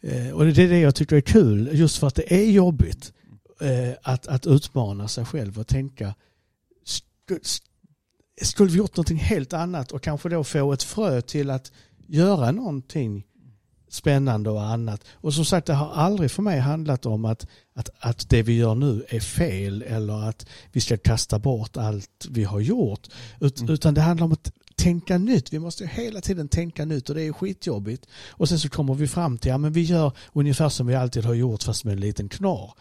Eh, 0.00 0.30
och 0.30 0.44
det 0.44 0.62
är 0.62 0.68
det 0.68 0.78
jag 0.80 0.94
tycker 0.94 1.16
är 1.16 1.20
kul, 1.20 1.70
just 1.72 1.98
för 1.98 2.06
att 2.06 2.14
det 2.14 2.34
är 2.34 2.50
jobbigt 2.50 3.12
eh, 3.60 3.94
att, 4.02 4.26
att 4.26 4.46
utmana 4.46 5.08
sig 5.08 5.24
själv 5.24 5.58
och 5.58 5.66
tänka 5.66 6.14
sk- 6.86 7.40
sk- 7.42 7.62
skulle 8.42 8.70
vi 8.70 8.78
gjort 8.78 8.96
någonting 8.96 9.16
helt 9.18 9.52
annat 9.52 9.92
och 9.92 10.02
kanske 10.02 10.28
då 10.28 10.44
få 10.44 10.72
ett 10.72 10.82
frö 10.82 11.20
till 11.20 11.50
att 11.50 11.72
göra 12.06 12.50
någonting 12.52 13.24
spännande 13.92 14.50
och 14.50 14.62
annat. 14.62 15.04
Och 15.12 15.34
som 15.34 15.44
sagt, 15.44 15.66
det 15.66 15.74
har 15.74 15.92
aldrig 15.92 16.30
för 16.30 16.42
mig 16.42 16.58
handlat 16.58 17.06
om 17.06 17.24
att, 17.24 17.46
att, 17.74 17.88
att 17.98 18.28
det 18.28 18.42
vi 18.42 18.56
gör 18.56 18.74
nu 18.74 19.04
är 19.08 19.20
fel 19.20 19.82
eller 19.82 20.28
att 20.28 20.46
vi 20.72 20.80
ska 20.80 20.96
kasta 20.96 21.38
bort 21.38 21.76
allt 21.76 22.26
vi 22.30 22.44
har 22.44 22.60
gjort. 22.60 23.08
Ut, 23.40 23.60
Mm. 23.60 23.74
Utan 23.74 23.94
det 23.94 24.00
handlar 24.00 24.24
om 24.24 24.32
att 24.32 24.52
tänka 24.76 25.18
nytt. 25.18 25.52
Vi 25.52 25.58
måste 25.58 25.86
hela 25.86 26.20
tiden 26.20 26.48
tänka 26.48 26.84
nytt 26.84 27.08
och 27.08 27.14
det 27.14 27.22
är 27.22 27.32
skitjobbigt. 27.32 28.06
Och 28.30 28.48
sen 28.48 28.58
så 28.58 28.68
kommer 28.68 28.94
vi 28.94 29.08
fram 29.08 29.38
till, 29.38 29.48
ja 29.48 29.58
men 29.58 29.72
vi 29.72 29.82
gör 29.82 30.12
ungefär 30.32 30.68
som 30.68 30.86
vi 30.86 30.94
alltid 30.94 31.24
har 31.24 31.34
gjort 31.34 31.62
fast 31.62 31.84
med 31.84 31.92
en 31.92 32.00
liten 32.00 32.28
knorr. 32.28 32.72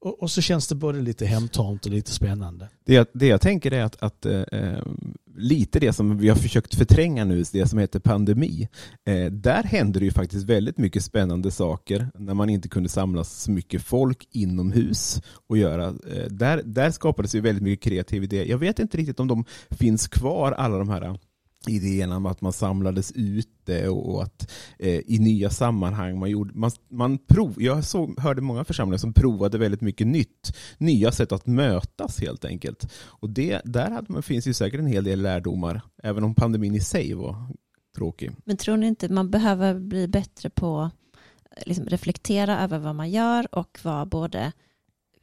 Och, 0.00 0.22
och 0.22 0.30
så 0.30 0.40
känns 0.40 0.68
det 0.68 0.74
både 0.74 1.00
lite 1.00 1.26
hemtamt 1.26 1.86
och 1.86 1.92
lite 1.92 2.10
spännande. 2.10 2.68
Det 2.84 2.94
jag, 2.94 3.06
det 3.12 3.26
jag 3.26 3.40
tänker 3.40 3.72
är 3.72 3.84
att, 3.84 4.02
att 4.02 4.26
eh, 4.26 4.40
eh, 4.40 4.82
lite 5.36 5.80
det 5.80 5.92
som 5.92 6.18
vi 6.18 6.28
har 6.28 6.36
försökt 6.36 6.74
förtränga 6.74 7.24
nu, 7.24 7.44
det 7.52 7.66
som 7.66 7.78
heter 7.78 8.00
pandemi, 8.00 8.68
eh, 9.06 9.24
där 9.24 9.62
händer 9.62 10.00
det 10.00 10.06
ju 10.06 10.12
faktiskt 10.12 10.46
väldigt 10.46 10.78
mycket 10.78 11.04
spännande 11.04 11.50
saker 11.50 12.10
när 12.14 12.34
man 12.34 12.50
inte 12.50 12.68
kunde 12.68 12.88
samlas 12.88 13.42
så 13.42 13.50
mycket 13.50 13.82
folk 13.82 14.28
inomhus 14.30 15.22
och 15.48 15.58
göra. 15.58 15.86
Eh, 15.86 16.26
där, 16.30 16.62
där 16.64 16.90
skapades 16.90 17.34
ju 17.34 17.40
väldigt 17.40 17.64
mycket 17.64 17.84
kreativ 17.84 18.24
idé. 18.24 18.44
Jag 18.48 18.58
vet 18.58 18.78
inte 18.78 18.96
riktigt 18.96 19.20
om 19.20 19.28
de 19.28 19.44
finns 19.70 20.08
kvar, 20.08 20.52
alla 20.52 20.78
de 20.78 20.88
här 20.88 21.02
eh, 21.02 21.16
idén 21.68 22.12
om 22.12 22.26
att 22.26 22.40
man 22.40 22.52
samlades 22.52 23.12
ute 23.12 23.88
och 23.88 24.22
att 24.22 24.50
eh, 24.78 25.00
i 25.06 25.18
nya 25.18 25.50
sammanhang 25.50 26.18
man 26.18 26.30
gjorde, 26.30 26.54
man, 26.54 26.70
man 26.88 27.18
prov, 27.18 27.54
jag 27.58 27.84
såg, 27.84 28.20
hörde 28.20 28.40
många 28.40 28.64
församlingar 28.64 28.98
som 28.98 29.12
provade 29.12 29.58
väldigt 29.58 29.80
mycket 29.80 30.06
nytt, 30.06 30.56
nya 30.78 31.12
sätt 31.12 31.32
att 31.32 31.46
mötas 31.46 32.20
helt 32.20 32.44
enkelt. 32.44 32.92
Och 33.04 33.30
det, 33.30 33.60
där 33.64 33.90
hade 33.90 34.12
man, 34.12 34.22
finns 34.22 34.46
ju 34.46 34.54
säkert 34.54 34.80
en 34.80 34.86
hel 34.86 35.04
del 35.04 35.22
lärdomar, 35.22 35.82
även 36.02 36.24
om 36.24 36.34
pandemin 36.34 36.74
i 36.74 36.80
sig 36.80 37.14
var 37.14 37.46
tråkig. 37.96 38.30
Men 38.44 38.56
tror 38.56 38.76
ni 38.76 38.86
inte 38.86 39.08
man 39.08 39.30
behöver 39.30 39.74
bli 39.74 40.08
bättre 40.08 40.50
på 40.50 40.90
liksom 41.66 41.86
reflektera 41.86 42.60
över 42.60 42.78
vad 42.78 42.94
man 42.94 43.10
gör 43.10 43.54
och 43.54 43.78
vara 43.82 44.06
både 44.06 44.52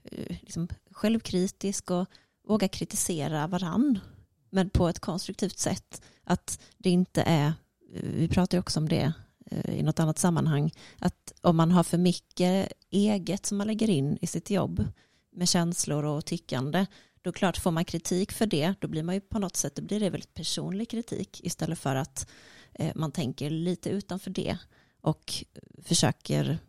eh, 0.03 0.35
liksom, 0.41 0.67
självkritisk 0.91 1.91
och 1.91 2.07
våga 2.47 2.67
kritisera 2.67 3.47
varann 3.47 3.99
men 4.49 4.69
på 4.69 4.87
ett 4.87 4.99
konstruktivt 4.99 5.59
sätt. 5.59 6.01
Att 6.23 6.59
det 6.77 6.89
inte 6.89 7.21
är, 7.21 7.53
vi 7.93 8.27
pratar 8.27 8.57
ju 8.57 8.59
också 8.59 8.79
om 8.79 8.89
det 8.89 9.13
eh, 9.45 9.79
i 9.79 9.83
något 9.83 9.99
annat 9.99 10.19
sammanhang, 10.19 10.71
att 10.99 11.33
om 11.41 11.55
man 11.55 11.71
har 11.71 11.83
för 11.83 11.97
mycket 11.97 12.73
eget 12.89 13.45
som 13.45 13.57
man 13.57 13.67
lägger 13.67 13.89
in 13.89 14.17
i 14.21 14.27
sitt 14.27 14.49
jobb 14.49 14.85
med 15.31 15.49
känslor 15.49 16.05
och 16.05 16.25
tyckande, 16.25 16.85
då 17.21 17.31
klart 17.31 17.57
får 17.57 17.71
man 17.71 17.85
kritik 17.85 18.31
för 18.31 18.45
det, 18.45 18.73
då 18.79 18.87
blir 18.87 19.03
man 19.03 19.15
ju 19.15 19.21
på 19.21 19.39
något 19.39 19.55
sätt, 19.55 19.75
då 19.75 19.81
blir 19.81 19.99
det 19.99 20.09
väldigt 20.09 20.33
personlig 20.33 20.89
kritik 20.89 21.41
istället 21.43 21.79
för 21.79 21.95
att 21.95 22.27
eh, 22.73 22.91
man 22.95 23.11
tänker 23.11 23.49
lite 23.49 23.89
utanför 23.89 24.31
det 24.31 24.57
och 25.01 25.45
försöker 25.83 26.59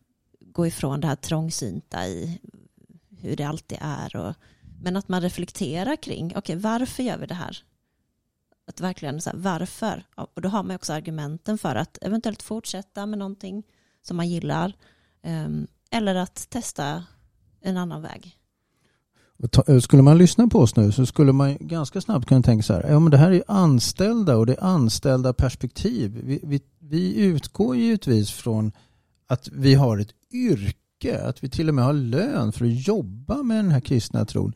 gå 0.40 0.66
ifrån 0.66 1.00
det 1.00 1.06
här 1.06 1.16
trångsynta 1.16 2.06
i 2.06 2.40
hur 3.18 3.36
det 3.36 3.44
alltid 3.44 3.78
är. 3.80 4.16
Och, 4.16 4.34
men 4.82 4.96
att 4.96 5.08
man 5.08 5.20
reflekterar 5.20 5.96
kring, 5.96 6.26
okej 6.26 6.38
okay, 6.38 6.56
varför 6.56 7.02
gör 7.02 7.18
vi 7.18 7.26
det 7.26 7.34
här? 7.34 7.58
Att 8.66 8.80
verkligen, 8.80 9.20
så 9.20 9.30
här, 9.30 9.36
varför? 9.36 10.04
Och 10.14 10.42
då 10.42 10.48
har 10.48 10.62
man 10.62 10.76
också 10.76 10.92
argumenten 10.92 11.58
för 11.58 11.74
att 11.74 11.98
eventuellt 12.02 12.42
fortsätta 12.42 13.06
med 13.06 13.18
någonting 13.18 13.62
som 14.02 14.16
man 14.16 14.28
gillar. 14.28 14.72
Um, 15.22 15.66
eller 15.90 16.14
att 16.14 16.50
testa 16.50 17.04
en 17.60 17.76
annan 17.76 18.02
väg. 18.02 18.38
Eh, 19.68 19.78
skulle 19.78 20.02
man 20.02 20.18
lyssna 20.18 20.48
på 20.48 20.58
oss 20.58 20.76
nu 20.76 20.92
så 20.92 21.06
skulle 21.06 21.32
man 21.32 21.56
ganska 21.60 22.00
snabbt 22.00 22.28
kunna 22.28 22.42
tänka 22.42 22.62
så 22.62 22.72
här, 22.72 22.90
ja 22.90 23.00
men 23.00 23.10
det 23.10 23.16
här 23.16 23.30
är 23.30 23.42
anställda 23.46 24.36
och 24.36 24.46
det 24.46 24.52
är 24.52 24.64
anställda 24.64 25.32
perspektiv. 25.32 26.20
Vi, 26.24 26.40
vi, 26.42 26.60
vi 26.78 27.24
utgår 27.24 27.76
givetvis 27.76 28.30
från 28.30 28.72
att 29.26 29.48
vi 29.52 29.74
har 29.74 29.98
ett 29.98 30.14
yrke, 30.32 31.22
att 31.22 31.44
vi 31.44 31.50
till 31.50 31.68
och 31.68 31.74
med 31.74 31.84
har 31.84 31.92
lön 31.92 32.52
för 32.52 32.64
att 32.64 32.86
jobba 32.88 33.42
med 33.42 33.56
den 33.56 33.70
här 33.70 33.80
kristna 33.80 34.24
tron. 34.24 34.52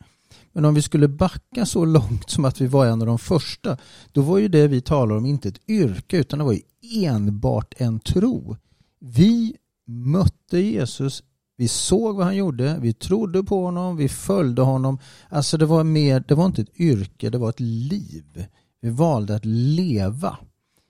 Men 0.51 0.65
om 0.65 0.73
vi 0.73 0.81
skulle 0.81 1.07
backa 1.07 1.65
så 1.65 1.85
långt 1.85 2.29
som 2.29 2.45
att 2.45 2.61
vi 2.61 2.67
var 2.67 2.85
en 2.85 3.01
av 3.01 3.07
de 3.07 3.19
första, 3.19 3.77
då 4.11 4.21
var 4.21 4.37
ju 4.37 4.47
det 4.47 4.67
vi 4.67 4.81
talar 4.81 5.15
om 5.15 5.25
inte 5.25 5.47
ett 5.49 5.69
yrke 5.69 6.17
utan 6.17 6.39
det 6.39 6.45
var 6.45 6.57
enbart 6.95 7.73
en 7.77 7.99
tro. 7.99 8.57
Vi 8.99 9.55
mötte 9.87 10.59
Jesus, 10.59 11.23
vi 11.57 11.67
såg 11.67 12.15
vad 12.15 12.25
han 12.25 12.35
gjorde, 12.35 12.77
vi 12.81 12.93
trodde 12.93 13.43
på 13.43 13.63
honom, 13.65 13.97
vi 13.97 14.09
följde 14.09 14.61
honom. 14.61 14.99
Alltså 15.29 15.57
det 15.57 15.65
var 15.65 15.83
mer, 15.83 16.23
det 16.27 16.35
var 16.35 16.45
inte 16.45 16.61
ett 16.61 16.79
yrke, 16.79 17.29
det 17.29 17.37
var 17.37 17.49
ett 17.49 17.59
liv. 17.59 18.45
Vi 18.81 18.89
valde 18.89 19.35
att 19.35 19.45
leva. 19.45 20.37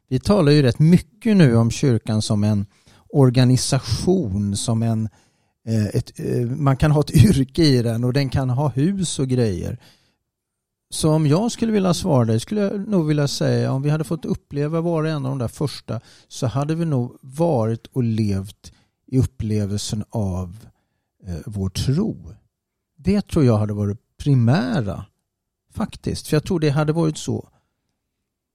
Vi 0.10 0.20
talar 0.20 0.52
ju 0.52 0.62
rätt 0.62 0.80
mycket 0.80 1.38
nu 1.38 1.56
om 1.56 1.72
kyrkan 1.72 2.22
som 2.22 2.44
en 2.44 2.66
organisation, 3.10 4.58
som 4.58 4.84
en 4.84 5.10
Eh, 5.10 5.10
Eh, 5.66 5.86
ett, 5.86 6.20
eh, 6.20 6.48
man 6.48 6.78
kan 6.78 6.92
ha 6.92 7.02
ett 7.02 7.12
yrke 7.26 7.64
i 7.64 7.82
den 7.82 8.04
och 8.04 8.14
den 8.14 8.30
kan 8.30 8.50
ha 8.50 8.68
hus 8.70 9.20
och 9.20 9.28
grejer. 9.28 9.80
Så 10.90 11.12
om 11.12 11.28
jag 11.28 11.52
skulle 11.52 11.72
vilja 11.72 11.94
svara 11.94 12.26
dig 12.26 12.40
skulle 12.40 12.62
jag 12.62 12.88
nog 12.88 13.08
vilja 13.08 13.28
säga 13.28 13.72
om 13.72 13.82
vi 13.82 13.90
hade 13.90 14.04
fått 14.04 14.26
uppleva 14.26 14.82
var 14.82 15.04
och 15.04 15.10
en 15.10 15.26
av 15.26 15.32
de 15.32 15.38
där 15.38 15.48
första 15.48 16.02
så 16.28 16.48
hade 16.48 16.76
vi 16.76 16.86
nog 16.86 17.18
varit 17.22 17.88
och 17.88 18.04
levt 18.04 18.74
i 19.08 19.20
upplevelsen 19.20 20.04
av 20.10 20.58
eh, 21.28 21.38
vår 21.46 21.70
tro. 21.70 22.34
Det 22.98 23.22
tror 23.22 23.46
jag 23.46 23.58
hade 23.58 23.74
varit 23.74 24.18
primära 24.18 25.06
faktiskt. 25.72 26.28
För 26.28 26.36
jag 26.36 26.44
tror 26.44 26.60
det 26.60 26.70
hade 26.70 26.94
varit 26.94 27.18
så 27.18 27.50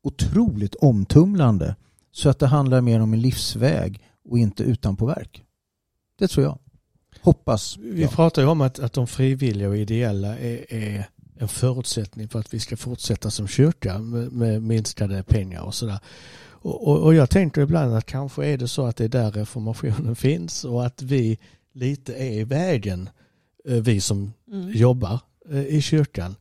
otroligt 0.03 0.75
omtumlande 0.75 1.77
så 2.13 2.29
att 2.29 2.39
det 2.39 2.47
handlar 2.47 2.81
mer 2.81 3.01
om 3.01 3.13
en 3.13 3.21
livsväg 3.21 4.03
och 4.25 4.39
inte 4.39 4.63
utanpåverk. 4.63 5.45
Det 6.19 6.29
tror 6.29 6.47
jag. 6.47 6.59
Hoppas. 7.23 7.77
Vi 7.77 8.03
ja. 8.03 8.09
pratar 8.09 8.43
ju 8.43 8.49
om 8.49 8.61
att, 8.61 8.79
att 8.79 8.93
de 8.93 9.07
frivilliga 9.07 9.69
och 9.69 9.77
ideella 9.77 10.39
är, 10.39 10.73
är 10.75 11.09
en 11.39 11.49
förutsättning 11.49 12.29
för 12.29 12.41
att 12.41 12.55
vi 12.55 12.61
ska 12.61 12.77
fortsätta 12.77 13.31
som 13.31 13.49
kyrka 13.49 13.99
med, 13.99 14.33
med 14.33 14.63
minskade 14.63 15.23
pengar 15.23 15.63
och 15.63 15.75
sådär. 15.75 15.99
Och, 16.61 16.89
och, 16.89 16.99
och, 16.99 17.15
jag 17.15 17.31
tänker 17.31 17.61
ibland 17.61 17.95
att 17.95 18.07
kanske 18.07 18.47
är 18.47 18.59
det 18.59 18.69
så 18.69 18.87
att 18.87 18.97
det 18.97 19.05
är 19.05 19.09
där 19.09 19.31
reformationen 19.31 20.17
finns 20.27 20.65
och 20.65 20.87
att 20.87 21.03
vi 21.03 21.39
lite 21.73 22.15
är 22.15 22.33
i 22.33 22.45
vägen, 22.45 23.11
eh, 23.65 23.75
vi 23.75 24.01
som 24.01 24.33
mm. 24.53 24.71
jobbar 24.73 25.21
eh, 25.51 25.67
i 25.67 25.83
kyrkan, 25.83 26.37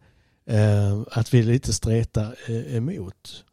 eh, 0.46 1.02
att 1.12 1.34
vi 1.34 1.44
lite 1.44 1.74
stretar 1.74 2.36
emot. 2.76 3.44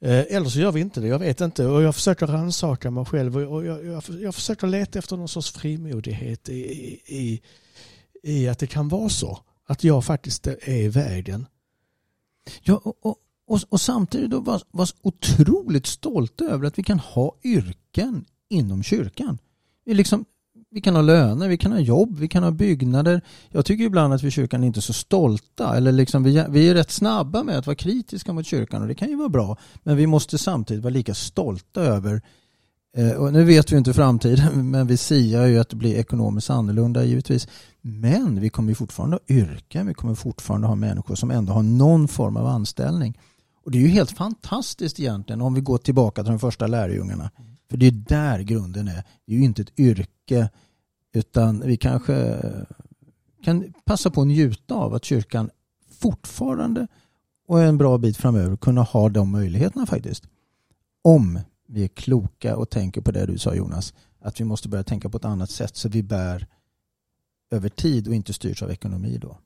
Eh, 0.00 0.24
eller 0.36 0.48
så 0.48 0.60
gör 0.60 0.72
vi 0.72 0.80
inte 0.80 1.00
det, 1.00 1.08
jag 1.08 1.18
vet 1.18 1.40
inte. 1.40 1.66
Och 1.66 1.82
jag 1.82 1.94
försöker 1.94 2.26
rannsaka 2.26 2.90
mig 2.90 3.04
själv 3.04 3.36
och 3.36 3.66
jag, 3.66 3.86
jag, 3.86 4.02
jag 4.20 4.34
försöker 4.34 4.66
leta 4.66 4.98
efter 4.98 5.16
någon 5.16 5.28
sorts 5.28 5.50
frimodighet 5.50 6.48
i, 6.48 6.60
i, 7.06 7.42
i 8.22 8.48
att 8.48 8.58
det 8.58 8.66
kan 8.66 8.88
vara 8.88 9.08
så. 9.08 9.38
Att 9.66 9.84
jag 9.84 10.04
faktiskt 10.04 10.46
är 10.46 10.68
i 10.68 10.88
vägen. 10.88 11.46
Ja, 12.62 12.80
och, 12.84 13.06
och, 13.06 13.16
och, 13.46 13.60
och 13.68 13.80
samtidigt 13.80 14.30
då 14.30 14.40
var, 14.40 14.62
var 14.70 14.88
otroligt 15.02 15.86
stolta 15.86 16.44
över 16.44 16.66
att 16.66 16.78
vi 16.78 16.82
kan 16.82 16.98
ha 16.98 17.36
yrken 17.44 18.24
inom 18.48 18.82
kyrkan. 18.82 19.38
Vi 19.84 19.94
liksom, 19.94 20.24
vi 20.72 20.80
kan 20.80 20.94
ha 20.94 21.02
löner, 21.02 21.48
vi 21.48 21.56
kan 21.56 21.72
ha 21.72 21.78
jobb, 21.78 22.18
vi 22.18 22.28
kan 22.28 22.42
ha 22.42 22.50
byggnader. 22.50 23.22
Jag 23.48 23.64
tycker 23.64 23.84
ibland 23.84 24.14
att 24.14 24.22
vi 24.22 24.28
i 24.28 24.30
kyrkan 24.30 24.64
inte 24.64 24.78
är 24.78 24.82
så 24.82 24.92
stolta. 24.92 25.76
Eller 25.76 25.92
liksom 25.92 26.22
vi, 26.22 26.44
vi 26.48 26.68
är 26.68 26.74
rätt 26.74 26.90
snabba 26.90 27.42
med 27.42 27.58
att 27.58 27.66
vara 27.66 27.76
kritiska 27.76 28.32
mot 28.32 28.46
kyrkan 28.46 28.82
och 28.82 28.88
det 28.88 28.94
kan 28.94 29.08
ju 29.08 29.16
vara 29.16 29.28
bra. 29.28 29.56
Men 29.82 29.96
vi 29.96 30.06
måste 30.06 30.38
samtidigt 30.38 30.84
vara 30.84 30.92
lika 30.92 31.14
stolta 31.14 31.80
över 31.80 32.22
eh, 32.96 33.10
och 33.10 33.32
nu 33.32 33.44
vet 33.44 33.72
vi 33.72 33.76
inte 33.76 33.94
framtiden 33.94 34.70
men 34.70 34.86
vi 34.86 34.96
säger 34.96 35.46
ju 35.46 35.58
att 35.58 35.68
det 35.68 35.76
blir 35.76 35.94
ekonomiskt 35.94 36.50
annorlunda 36.50 37.04
givetvis. 37.04 37.48
Men 37.80 38.40
vi 38.40 38.50
kommer 38.50 38.74
fortfarande 38.74 39.16
ha 39.16 39.36
yrken, 39.36 39.86
vi 39.86 39.94
kommer 39.94 40.14
fortfarande 40.14 40.66
ha 40.66 40.74
människor 40.74 41.14
som 41.14 41.30
ändå 41.30 41.52
har 41.52 41.62
någon 41.62 42.08
form 42.08 42.36
av 42.36 42.46
anställning. 42.46 43.18
Och 43.64 43.70
det 43.70 43.78
är 43.78 43.82
ju 43.82 43.88
helt 43.88 44.10
fantastiskt 44.10 45.00
egentligen 45.00 45.40
om 45.40 45.54
vi 45.54 45.60
går 45.60 45.78
tillbaka 45.78 46.22
till 46.22 46.30
de 46.30 46.38
första 46.38 46.66
lärjungarna. 46.66 47.30
För 47.70 47.76
det 47.76 47.86
är 47.86 47.90
där 47.90 48.40
grunden 48.40 48.88
är. 48.88 49.04
Det 49.26 49.32
är 49.32 49.36
ju 49.36 49.44
inte 49.44 49.62
ett 49.62 49.78
yrke 49.78 50.50
utan 51.12 51.62
vi 51.66 51.76
kanske 51.76 52.42
kan 53.44 53.72
passa 53.84 54.10
på 54.10 54.20
att 54.20 54.26
njuta 54.26 54.74
av 54.74 54.94
att 54.94 55.04
kyrkan 55.04 55.50
fortfarande 55.90 56.86
och 57.46 57.62
en 57.62 57.78
bra 57.78 57.98
bit 57.98 58.16
framöver 58.16 58.56
kunna 58.56 58.82
ha 58.82 59.08
de 59.08 59.30
möjligheterna 59.30 59.86
faktiskt. 59.86 60.28
Om 61.02 61.38
vi 61.68 61.84
är 61.84 61.88
kloka 61.88 62.56
och 62.56 62.70
tänker 62.70 63.00
på 63.00 63.10
det 63.10 63.26
du 63.26 63.38
sa 63.38 63.54
Jonas, 63.54 63.94
att 64.20 64.40
vi 64.40 64.44
måste 64.44 64.68
börja 64.68 64.84
tänka 64.84 65.08
på 65.08 65.16
ett 65.16 65.24
annat 65.24 65.50
sätt 65.50 65.76
så 65.76 65.88
vi 65.88 66.02
bär 66.02 66.46
över 67.50 67.68
tid 67.68 68.08
och 68.08 68.14
inte 68.14 68.32
styrs 68.32 68.62
av 68.62 68.70
ekonomi 68.70 69.18
då. 69.22 69.38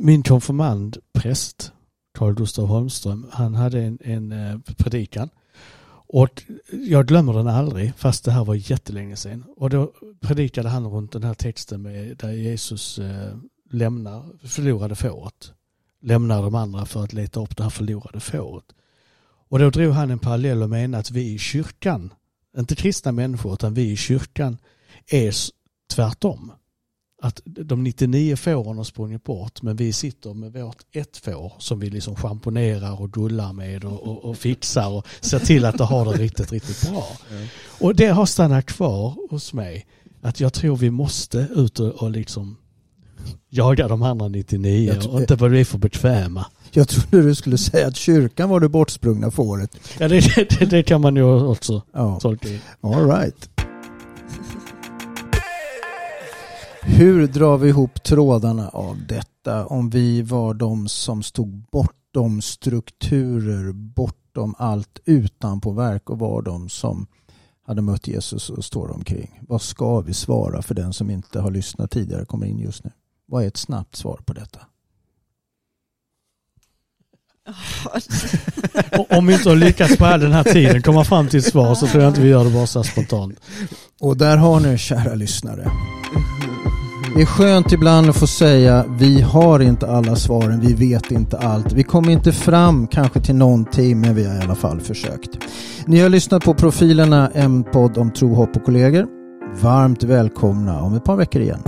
Min 0.00 0.22
konfirmand, 0.22 0.98
präst, 1.12 1.72
Carl 2.14 2.34
Gustav 2.34 2.66
Holmström, 2.66 3.26
han 3.30 3.54
hade 3.54 3.82
en, 3.82 3.98
en 4.00 4.32
eh, 4.32 4.58
predikan 4.76 5.28
och 6.08 6.42
jag 6.86 7.06
glömmer 7.06 7.32
den 7.32 7.46
aldrig, 7.46 7.94
fast 7.96 8.24
det 8.24 8.30
här 8.30 8.44
var 8.44 8.54
jättelänge 8.54 9.16
sedan. 9.16 9.44
Och 9.56 9.70
då 9.70 9.92
predikade 10.20 10.68
han 10.68 10.86
runt 10.86 11.12
den 11.12 11.22
här 11.22 11.34
texten 11.34 11.82
med, 11.82 12.16
där 12.16 12.32
Jesus 12.32 12.98
eh, 12.98 13.36
lämnar 13.70 14.46
förlorade 14.48 14.94
fåret. 14.94 15.52
Lämnar 16.02 16.42
de 16.42 16.54
andra 16.54 16.86
för 16.86 17.04
att 17.04 17.12
leta 17.12 17.40
upp 17.40 17.56
det 17.56 17.62
här 17.62 17.70
förlorade 17.70 18.20
fåret. 18.20 18.64
Och 19.48 19.58
då 19.58 19.70
drog 19.70 19.92
han 19.92 20.10
en 20.10 20.18
parallell 20.18 20.62
och 20.62 20.70
menade 20.70 21.00
att 21.00 21.10
vi 21.10 21.32
i 21.32 21.38
kyrkan, 21.38 22.12
inte 22.58 22.76
kristna 22.76 23.12
människor, 23.12 23.52
utan 23.52 23.74
vi 23.74 23.90
i 23.90 23.96
kyrkan 23.96 24.58
är 25.06 25.34
tvärtom 25.90 26.52
att 27.26 27.40
de 27.44 27.84
99 27.84 28.36
fåren 28.36 28.76
har 28.76 28.84
sprungit 28.84 29.24
bort 29.24 29.62
men 29.62 29.76
vi 29.76 29.92
sitter 29.92 30.34
med 30.34 30.52
vårt 30.52 30.76
ett 30.92 31.16
får 31.16 31.52
som 31.58 31.80
vi 31.80 31.90
liksom 31.90 32.16
schamponerar 32.16 33.00
och 33.02 33.12
gullar 33.12 33.52
med 33.52 33.84
och, 33.84 34.02
och, 34.02 34.24
och, 34.24 34.36
fixar 34.36 34.88
och 34.88 35.06
ser 35.20 35.38
till 35.38 35.64
att 35.64 35.78
det 35.78 35.84
har 35.84 36.04
det 36.04 36.10
riktigt, 36.22 36.52
riktigt 36.52 36.90
bra. 36.90 37.06
Mm. 37.30 37.46
Och 37.80 37.94
det 37.94 38.06
har 38.06 38.26
stannat 38.26 38.66
kvar 38.66 39.14
hos 39.30 39.52
mig. 39.52 39.86
att 40.22 40.40
jag 40.40 40.52
tror 40.52 40.76
vi 40.76 40.90
måste 40.90 41.46
ut 41.54 41.80
och, 41.80 41.88
och 41.88 42.10
liksom 42.10 42.56
jaga 43.50 43.88
de 43.88 44.02
andra 44.02 44.28
99 44.28 44.86
Jag 44.92 45.02
tror- 45.02 45.14
och 45.14 45.20
inte 45.20 45.36
bli 45.36 45.64
för 45.64 45.78
bekväma. 45.78 46.46
Jag 46.72 46.88
trodde 46.88 47.22
du 47.28 47.34
skulle 47.34 47.58
säga 47.58 47.86
att 47.86 47.96
kyrkan 47.96 48.48
var 48.48 48.60
det 48.60 48.68
bortsprungna 48.68 49.30
fåret. 49.30 49.70
Ja, 49.98 50.08
det, 50.08 50.20
det, 50.58 50.66
det 50.66 50.82
kan 50.82 51.00
man 51.00 51.16
ju 51.16 51.22
också 51.24 51.82
Ja, 51.92 52.18
tolka 52.20 52.48
in. 52.48 52.60
all 52.80 53.06
right. 53.10 53.50
Hur 56.88 57.26
drar 57.26 57.58
vi 57.58 57.68
ihop 57.68 58.02
trådarna 58.02 58.68
av 58.68 59.06
detta 59.08 59.66
om 59.66 59.90
vi 59.90 60.22
var 60.22 60.54
de 60.54 60.88
som 60.88 61.22
stod 61.22 61.48
bortom 61.72 62.42
strukturer, 62.42 63.72
bortom 63.72 64.54
allt 64.58 64.98
utanpå 65.04 65.70
verk 65.70 66.10
och 66.10 66.18
var 66.18 66.42
de 66.42 66.68
som 66.68 67.06
hade 67.66 67.82
mött 67.82 68.08
Jesus 68.08 68.50
och 68.50 68.64
står 68.64 68.90
omkring? 68.90 69.40
Vad 69.48 69.62
ska 69.62 70.00
vi 70.00 70.14
svara 70.14 70.62
för 70.62 70.74
den 70.74 70.92
som 70.92 71.10
inte 71.10 71.40
har 71.40 71.50
lyssnat 71.50 71.90
tidigare 71.90 72.22
och 72.22 72.28
kommer 72.28 72.46
in 72.46 72.58
just 72.58 72.84
nu? 72.84 72.90
Vad 73.26 73.44
är 73.44 73.48
ett 73.48 73.56
snabbt 73.56 73.96
svar 73.96 74.20
på 74.26 74.32
detta? 74.32 74.60
Om 79.16 79.26
vi 79.26 79.34
inte 79.34 79.48
har 79.48 79.56
lyckats 79.56 79.96
på 79.96 80.04
all 80.04 80.20
den 80.20 80.32
här 80.32 80.44
tiden 80.44 80.82
komma 80.82 81.04
fram 81.04 81.28
till 81.28 81.38
ett 81.38 81.46
svar 81.46 81.74
så 81.74 81.86
tror 81.86 82.02
jag 82.02 82.10
inte 82.10 82.20
vi 82.20 82.28
gör 82.28 82.44
det 82.44 82.50
bara 82.50 82.66
så 82.66 82.78
här 82.78 82.84
spontant. 82.84 83.40
Och 84.00 84.16
där 84.16 84.36
har 84.36 84.60
ni 84.60 84.78
kära 84.78 85.14
lyssnare. 85.14 85.70
Det 87.16 87.22
är 87.22 87.26
skönt 87.26 87.72
ibland 87.72 88.10
att 88.10 88.16
få 88.16 88.26
säga 88.26 88.84
vi 88.98 89.20
har 89.20 89.60
inte 89.60 89.90
alla 89.90 90.16
svaren, 90.16 90.60
vi 90.60 90.74
vet 90.74 91.10
inte 91.10 91.38
allt. 91.38 91.72
Vi 91.72 91.82
kommer 91.82 92.10
inte 92.10 92.32
fram 92.32 92.86
kanske 92.86 93.20
till 93.20 93.34
någonting 93.34 94.00
men 94.00 94.14
vi 94.14 94.24
har 94.26 94.34
i 94.34 94.40
alla 94.40 94.54
fall 94.54 94.80
försökt. 94.80 95.30
Ni 95.86 96.00
har 96.00 96.08
lyssnat 96.08 96.44
på 96.44 96.54
Profilerna, 96.54 97.30
en 97.34 97.64
podd 97.64 97.98
om 97.98 98.10
tro, 98.10 98.34
hopp 98.34 98.56
och 98.56 98.64
kollegor. 98.64 99.06
Varmt 99.60 100.02
välkomna 100.02 100.80
om 100.80 100.94
ett 100.94 101.04
par 101.04 101.16
veckor 101.16 101.42
igen. 101.42 101.62